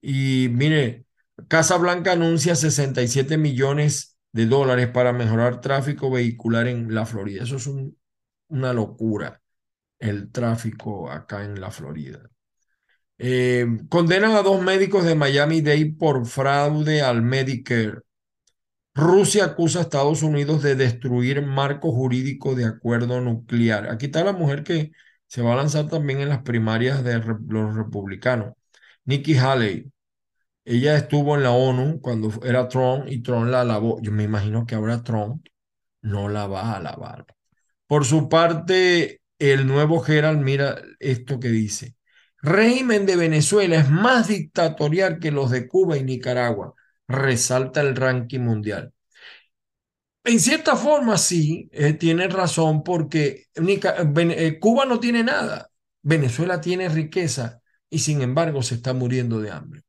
Y 0.00 0.48
mire, 0.50 1.06
Casa 1.48 1.76
Blanca 1.78 2.12
anuncia 2.12 2.56
67 2.56 3.38
millones 3.38 4.18
de 4.32 4.46
dólares 4.46 4.88
para 4.88 5.12
mejorar 5.12 5.60
tráfico 5.60 6.10
vehicular 6.10 6.66
en 6.68 6.94
la 6.94 7.06
Florida. 7.06 7.44
Eso 7.44 7.56
es 7.56 7.68
una 8.48 8.72
locura, 8.72 9.41
el 10.02 10.30
tráfico 10.32 11.10
acá 11.10 11.44
en 11.44 11.60
la 11.60 11.70
Florida. 11.70 12.20
Eh, 13.18 13.66
condenan 13.88 14.32
a 14.32 14.42
dos 14.42 14.60
médicos 14.62 15.04
de 15.04 15.14
Miami-Dade 15.14 15.94
por 15.98 16.26
fraude 16.26 17.02
al 17.02 17.22
Medicare. 17.22 18.00
Rusia 18.94 19.44
acusa 19.46 19.78
a 19.78 19.82
Estados 19.82 20.22
Unidos 20.22 20.62
de 20.62 20.74
destruir 20.76 21.42
marco 21.42 21.92
jurídico 21.92 22.54
de 22.54 22.66
acuerdo 22.66 23.20
nuclear. 23.20 23.90
Aquí 23.90 24.06
está 24.06 24.24
la 24.24 24.32
mujer 24.32 24.64
que 24.64 24.92
se 25.26 25.42
va 25.42 25.54
a 25.54 25.56
lanzar 25.56 25.88
también 25.88 26.20
en 26.20 26.28
las 26.28 26.42
primarias 26.42 27.02
de 27.04 27.18
los 27.48 27.74
republicanos. 27.76 28.54
Nikki 29.04 29.36
Haley, 29.36 29.90
ella 30.64 30.96
estuvo 30.96 31.36
en 31.36 31.44
la 31.44 31.52
ONU 31.52 32.00
cuando 32.00 32.30
era 32.44 32.68
Trump 32.68 33.06
y 33.08 33.22
Trump 33.22 33.48
la 33.48 33.62
alabó. 33.62 34.00
Yo 34.02 34.12
me 34.12 34.24
imagino 34.24 34.66
que 34.66 34.74
ahora 34.74 35.02
Trump 35.02 35.46
no 36.02 36.28
la 36.28 36.46
va 36.46 36.72
a 36.72 36.76
alabar. 36.76 37.26
Por 37.86 38.04
su 38.04 38.28
parte, 38.28 39.21
el 39.50 39.66
nuevo 39.66 40.00
Gerald 40.00 40.40
mira 40.40 40.80
esto 41.00 41.40
que 41.40 41.48
dice. 41.48 41.96
Régimen 42.40 43.06
de 43.06 43.16
Venezuela 43.16 43.76
es 43.76 43.90
más 43.90 44.28
dictatorial 44.28 45.18
que 45.18 45.30
los 45.30 45.50
de 45.50 45.68
Cuba 45.68 45.96
y 45.96 46.04
Nicaragua, 46.04 46.74
resalta 47.08 47.80
el 47.80 47.96
ranking 47.96 48.40
mundial. 48.40 48.92
En 50.24 50.38
cierta 50.38 50.76
forma, 50.76 51.18
sí, 51.18 51.68
eh, 51.72 51.94
tiene 51.94 52.28
razón 52.28 52.84
porque 52.84 53.46
eh, 53.54 54.58
Cuba 54.60 54.84
no 54.86 55.00
tiene 55.00 55.24
nada, 55.24 55.68
Venezuela 56.02 56.60
tiene 56.60 56.88
riqueza 56.88 57.60
y 57.90 57.98
sin 57.98 58.22
embargo 58.22 58.62
se 58.62 58.76
está 58.76 58.92
muriendo 58.92 59.40
de 59.40 59.50
hambre. 59.50 59.82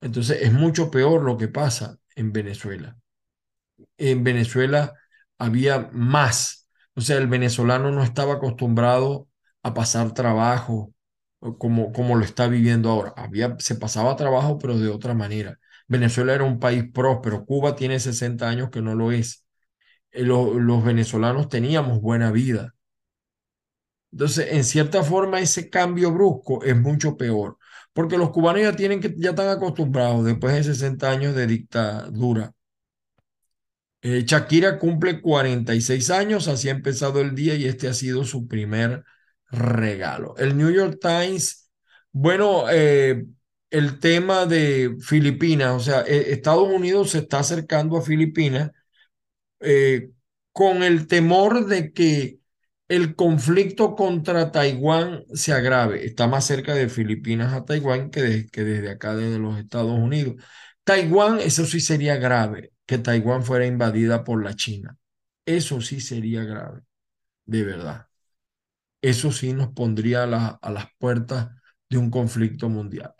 Entonces 0.00 0.42
es 0.42 0.52
mucho 0.52 0.90
peor 0.90 1.22
lo 1.22 1.36
que 1.36 1.48
pasa 1.48 1.98
en 2.14 2.32
Venezuela. 2.32 2.96
En 3.98 4.24
Venezuela 4.24 4.94
había 5.38 5.90
más. 5.92 6.65
O 6.96 7.00
sea, 7.00 7.18
el 7.18 7.26
venezolano 7.28 7.90
no 7.92 8.02
estaba 8.02 8.34
acostumbrado 8.34 9.28
a 9.62 9.74
pasar 9.74 10.12
trabajo 10.14 10.92
como, 11.58 11.92
como 11.92 12.16
lo 12.16 12.24
está 12.24 12.48
viviendo 12.48 12.90
ahora. 12.90 13.12
Había, 13.16 13.56
se 13.58 13.76
pasaba 13.76 14.16
trabajo, 14.16 14.58
pero 14.58 14.78
de 14.78 14.88
otra 14.88 15.14
manera. 15.14 15.58
Venezuela 15.88 16.34
era 16.34 16.44
un 16.44 16.58
país 16.60 16.84
próspero. 16.92 17.44
Cuba 17.46 17.76
tiene 17.76 18.00
60 18.00 18.48
años 18.48 18.70
que 18.70 18.82
no 18.82 18.94
lo 18.94 19.12
es. 19.12 19.44
Eh, 20.12 20.24
los 20.24 20.84
venezolanos 20.84 21.48
teníamos 21.48 22.00
buena 22.00 22.32
vida. 22.32 22.74
Entonces, 24.12 24.48
en 24.52 24.64
cierta 24.64 25.02
forma, 25.02 25.40
ese 25.40 25.68
cambio 25.70 26.12
brusco 26.12 26.62
es 26.64 26.76
mucho 26.76 27.16
peor 27.16 27.58
porque 27.92 28.18
los 28.18 28.30
cubanos 28.30 28.62
ya 28.62 28.76
tienen 28.76 29.00
que, 29.00 29.14
ya 29.16 29.30
están 29.30 29.48
acostumbrados 29.48 30.24
después 30.24 30.54
de 30.54 30.64
60 30.64 31.10
años 31.10 31.34
de 31.34 31.46
dictadura. 31.46 32.52
Eh, 34.08 34.22
Shakira 34.24 34.78
cumple 34.78 35.20
46 35.20 36.10
años, 36.10 36.46
así 36.46 36.68
ha 36.68 36.70
empezado 36.70 37.20
el 37.20 37.34
día 37.34 37.56
y 37.56 37.64
este 37.64 37.88
ha 37.88 37.92
sido 37.92 38.22
su 38.22 38.46
primer 38.46 39.02
regalo. 39.50 40.36
El 40.38 40.56
New 40.56 40.70
York 40.70 40.98
Times, 41.00 41.72
bueno, 42.12 42.66
eh, 42.70 43.26
el 43.68 43.98
tema 43.98 44.46
de 44.46 44.96
Filipinas, 45.00 45.72
o 45.72 45.80
sea, 45.80 46.02
eh, 46.02 46.26
Estados 46.30 46.68
Unidos 46.68 47.10
se 47.10 47.18
está 47.18 47.40
acercando 47.40 47.96
a 47.96 48.02
Filipinas 48.02 48.70
con 50.52 50.82
el 50.82 51.06
temor 51.06 51.66
de 51.66 51.92
que 51.92 52.38
el 52.88 53.14
conflicto 53.16 53.94
contra 53.96 54.52
Taiwán 54.52 55.24
se 55.34 55.52
agrave. 55.52 56.04
Está 56.06 56.28
más 56.28 56.46
cerca 56.46 56.74
de 56.74 56.88
Filipinas 56.88 57.52
a 57.52 57.64
Taiwán 57.64 58.10
que, 58.10 58.46
que 58.52 58.62
desde 58.64 58.90
acá, 58.90 59.14
desde 59.16 59.38
los 59.38 59.58
Estados 59.58 59.98
Unidos. 59.98 60.36
Taiwán, 60.84 61.40
eso 61.40 61.66
sí 61.66 61.80
sería 61.80 62.16
grave, 62.16 62.72
que 62.86 62.98
Taiwán 62.98 63.42
fuera 63.44 63.66
invadida 63.66 64.24
por 64.24 64.42
la 64.44 64.54
China. 64.54 64.96
Eso 65.44 65.80
sí 65.80 66.00
sería 66.00 66.44
grave, 66.44 66.82
de 67.46 67.64
verdad. 67.64 68.08
Eso 69.02 69.32
sí 69.32 69.52
nos 69.52 69.68
pondría 69.72 70.24
a, 70.24 70.70
las 70.70 70.86
puertas 70.98 71.50
de 71.88 71.98
un 71.98 72.10
conflicto 72.10 72.68
mundial. 72.68 73.14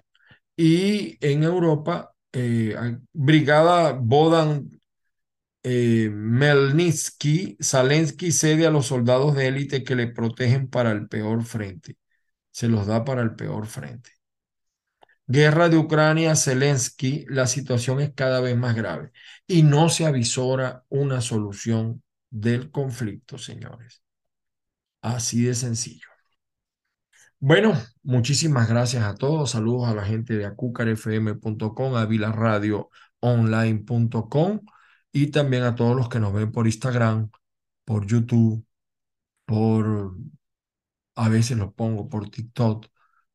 Y 0.56 1.18
en 1.26 1.44
Europa, 1.44 2.14
eh, 2.32 2.76
Brigada 3.12 3.92
Bodan 3.92 4.70
eh, 5.68 6.10
Melnitsky, 6.12 7.56
Zelensky 7.60 8.30
cede 8.32 8.66
a 8.66 8.70
los 8.70 8.86
soldados 8.86 9.34
de 9.34 9.48
élite 9.48 9.82
que 9.84 9.96
le 9.96 10.06
protegen 10.06 10.68
para 10.68 10.92
el 10.92 11.08
peor 11.08 11.44
frente. 11.44 11.96
Se 12.52 12.68
los 12.68 12.86
da 12.86 13.04
para 13.04 13.22
el 13.22 13.34
peor 13.36 13.66
frente. 13.66 14.12
Guerra 15.26 15.68
de 15.68 15.76
Ucrania, 15.76 16.36
Zelensky, 16.36 17.24
la 17.28 17.46
situación 17.46 18.00
es 18.00 18.12
cada 18.14 18.40
vez 18.40 18.56
más 18.56 18.74
grave 18.76 19.12
y 19.46 19.62
no 19.62 19.88
se 19.88 20.06
avisora 20.06 20.84
una 20.88 21.20
solución 21.20 22.02
del 22.30 22.70
conflicto, 22.70 23.38
señores. 23.38 24.02
Así 25.02 25.44
de 25.44 25.54
sencillo. 25.54 26.08
Bueno, 27.38 27.74
muchísimas 28.02 28.68
gracias 28.68 29.04
a 29.04 29.14
todos. 29.14 29.50
Saludos 29.50 29.88
a 29.88 29.94
la 29.94 30.04
gente 30.04 30.36
de 30.36 30.46
acucarfm.com, 30.46 31.96
a 31.96 32.06
vilaradioonline.com 32.06 34.60
y 35.12 35.26
también 35.28 35.62
a 35.64 35.74
todos 35.74 35.96
los 35.96 36.08
que 36.08 36.20
nos 36.20 36.32
ven 36.32 36.50
por 36.52 36.66
Instagram, 36.66 37.30
por 37.84 38.06
YouTube, 38.06 38.64
por, 39.44 40.16
a 41.14 41.28
veces 41.28 41.58
los 41.58 41.72
pongo 41.74 42.08
por 42.08 42.30
TikTok, 42.30 42.86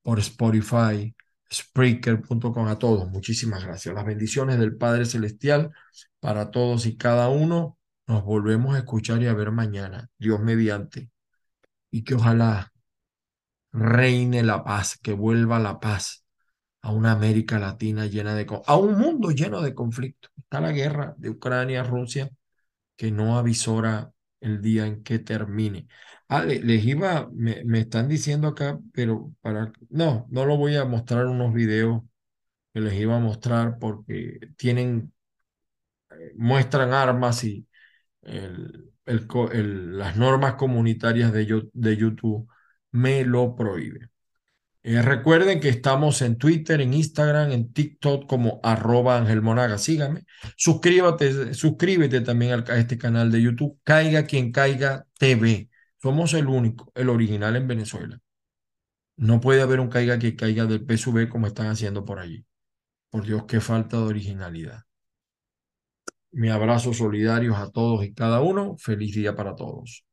por 0.02 0.20
Spotify, 0.20 1.16
Spreaker.com 1.52 2.68
a 2.68 2.80
todos. 2.80 3.10
Muchísimas 3.10 3.64
gracias. 3.64 3.94
Las 3.94 4.06
bendiciones 4.06 4.58
del 4.60 4.78
Padre 4.78 5.06
Celestial 5.06 5.72
para 6.20 6.52
todos 6.52 6.86
y 6.86 6.98
cada 6.98 7.30
uno. 7.30 7.78
Nos 8.08 8.24
volvemos 8.24 8.76
a 8.76 8.80
escuchar 8.80 9.22
y 9.22 9.28
a 9.28 9.34
ver 9.34 9.52
mañana, 9.52 10.10
Dios 10.18 10.40
mediante. 10.40 11.10
Y 11.92 12.04
que 12.04 12.16
ojalá 12.16 12.72
reine 13.72 14.44
la 14.44 14.64
paz, 14.64 14.98
que 15.02 15.14
vuelva 15.14 15.60
la 15.60 15.80
paz 15.80 16.26
a 16.82 16.92
una 16.92 17.12
América 17.12 17.60
Latina 17.60 18.08
llena 18.08 18.34
de, 18.36 18.48
a 18.66 18.76
un 18.78 18.98
mundo 18.98 19.32
lleno 19.32 19.62
de 19.62 19.76
conflictos. 19.76 20.32
Está 20.38 20.62
la 20.62 20.72
guerra 20.72 21.16
de 21.18 21.30
Ucrania, 21.30 21.84
Rusia, 21.84 22.30
que 22.96 23.12
no 23.12 23.38
avisora 23.38 24.12
el 24.42 24.62
día 24.62 24.86
en 24.88 25.04
que 25.04 25.20
termine. 25.20 25.88
Ah, 26.30 26.44
les 26.46 26.86
iba, 26.86 27.30
me, 27.34 27.64
me, 27.66 27.82
están 27.82 28.08
diciendo 28.10 28.48
acá, 28.50 28.80
pero 28.94 29.34
para, 29.42 29.72
no, 29.90 30.28
no 30.30 30.46
lo 30.46 30.58
voy 30.58 30.76
a 30.78 30.86
mostrar 30.86 31.28
unos 31.28 31.54
videos 31.54 32.04
que 32.74 32.82
les 32.82 32.94
iba 32.96 33.18
a 33.18 33.20
mostrar 33.20 33.80
porque 33.80 34.40
tienen, 34.58 35.14
eh, 36.12 36.34
muestran 36.36 36.94
armas 36.94 37.44
y 37.44 37.68
el, 38.24 38.92
el, 39.06 40.00
las 40.00 40.18
normas 40.18 40.56
comunitarias 40.56 41.34
de, 41.34 41.70
de 41.74 41.98
YouTube 41.98 42.50
me 42.92 43.26
lo 43.26 43.56
prohíben. 43.56 44.12
Eh, 44.84 45.02
recuerden 45.02 45.60
que 45.60 45.70
estamos 45.70 46.22
en 46.24 46.38
Twitter, 46.38 46.82
en 46.82 46.94
Instagram, 46.94 47.52
en 47.52 47.72
TikTok 47.72 48.28
como 48.28 48.60
arroba 48.64 49.18
Ángel 49.18 49.42
Monaga. 49.42 49.78
Suscríbete, 50.58 51.54
suscríbete 51.54 52.22
también 52.22 52.64
a 52.68 52.78
este 52.78 52.98
canal 52.98 53.32
de 53.32 53.42
YouTube. 53.42 53.80
Caiga 53.84 54.26
quien 54.26 54.52
caiga 54.52 55.06
TV. 55.20 55.70
Somos 56.02 56.34
el 56.34 56.48
único, 56.48 56.92
el 56.96 57.10
original 57.10 57.56
en 57.56 57.68
Venezuela. 57.68 58.20
No 59.18 59.40
puede 59.40 59.62
haber 59.62 59.80
un 59.80 59.90
caiga 59.90 60.18
que 60.18 60.36
caiga 60.36 60.66
del 60.66 60.86
PSV 60.86 61.30
como 61.30 61.48
están 61.48 61.68
haciendo 61.68 62.04
por 62.06 62.20
allí. 62.20 62.46
Por 63.12 63.26
Dios, 63.26 63.44
qué 63.48 63.62
falta 63.62 63.98
de 63.98 64.04
originalidad. 64.04 64.84
Mi 66.32 66.50
abrazo 66.50 66.94
solidarios 66.94 67.58
a 67.58 67.70
todos 67.72 68.04
y 68.04 68.14
cada 68.14 68.42
uno. 68.42 68.78
Feliz 68.78 69.14
día 69.14 69.36
para 69.36 69.56
todos. 69.56 70.06